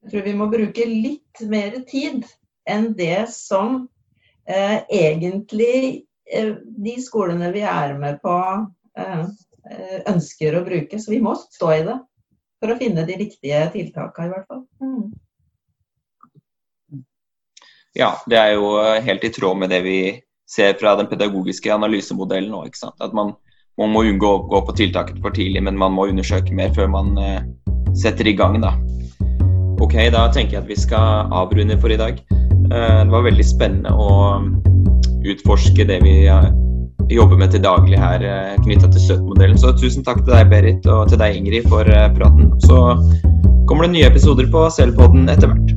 Jeg 0.00 0.12
tror 0.12 0.28
vi 0.28 0.36
må 0.38 0.46
bruke 0.52 0.86
litt 0.86 1.42
mer 1.50 1.74
tid 1.90 2.28
enn 2.70 2.92
det 2.96 3.26
som 3.34 3.82
eh, 4.46 4.78
egentlig 4.86 6.06
eh, 6.30 6.54
de 6.86 6.94
skolene 7.02 7.50
vi 7.52 7.66
er 7.66 7.96
med 7.98 8.22
på 8.22 8.36
eh, 8.96 9.26
eh 9.70 9.98
ønsker 10.08 10.54
å 10.56 10.64
bruke. 10.64 11.02
Så 11.02 11.10
vi 11.10 11.20
må 11.20 11.34
stå 11.34 11.74
i 11.74 11.82
det 11.90 11.98
for 12.60 12.72
å 12.72 12.78
finne 12.80 13.06
de 13.08 13.18
riktige 13.24 13.60
tiltakene 13.74 14.28
i 14.28 14.32
hvert 14.34 14.48
fall. 14.48 14.64
Mm. 14.84 15.10
Ja, 17.98 18.12
det 18.30 18.38
er 18.38 18.52
jo 18.54 18.74
helt 19.02 19.24
i 19.26 19.32
tråd 19.34 19.58
med 19.58 19.72
det 19.72 19.80
vi 19.82 20.00
ser 20.50 20.76
fra 20.78 20.94
den 20.98 21.08
pedagogiske 21.10 21.72
analysemodellen 21.74 22.54
òg. 22.54 22.76
At 23.02 23.14
man, 23.16 23.34
man, 23.78 23.92
må 23.94 24.04
unngå 24.06 24.30
å 24.30 24.44
gå 24.50 24.62
på 24.66 24.76
tiltaket 24.78 25.18
for 25.22 25.34
tidlig, 25.34 25.62
men 25.66 25.78
man 25.78 25.94
må 25.96 26.08
undersøke 26.10 26.54
mer 26.54 26.72
før 26.76 26.90
man 26.92 27.14
uh, 27.18 27.40
setter 27.98 28.30
i 28.30 28.36
gang. 28.38 28.60
Da. 28.62 28.74
Ok, 29.82 29.96
da 30.14 30.26
tenker 30.34 30.58
jeg 30.58 30.62
at 30.64 30.70
vi 30.70 30.78
skal 30.78 31.30
avrunde 31.34 31.78
for 31.82 31.90
i 31.90 31.98
dag. 32.00 32.22
Uh, 32.70 33.02
det 33.02 33.10
var 33.14 33.26
veldig 33.26 33.46
spennende 33.46 33.94
å 33.94 34.10
um, 34.38 34.52
utforske 35.26 35.86
det 35.86 36.00
vi 36.06 36.16
jobber 37.08 37.36
med 37.40 37.50
til 37.54 37.62
daglig 37.64 37.98
her 37.98 38.24
eh, 38.24 38.56
knytta 38.64 38.90
til 38.92 39.02
Søtmodellen. 39.06 39.58
Så 39.58 39.72
tusen 39.78 40.04
takk 40.06 40.24
til 40.24 40.34
deg, 40.34 40.50
Berit, 40.52 40.86
og 40.90 41.08
til 41.10 41.20
deg, 41.20 41.36
Ingrid, 41.40 41.68
for 41.70 41.88
eh, 41.88 42.08
praten. 42.16 42.52
Så 42.66 42.76
kommer 43.70 43.86
det 43.86 43.94
nye 43.96 44.08
episoder 44.10 44.50
på 44.50 44.66
selvpodden 44.74 45.28
etter 45.32 45.46
hvert. 45.52 45.68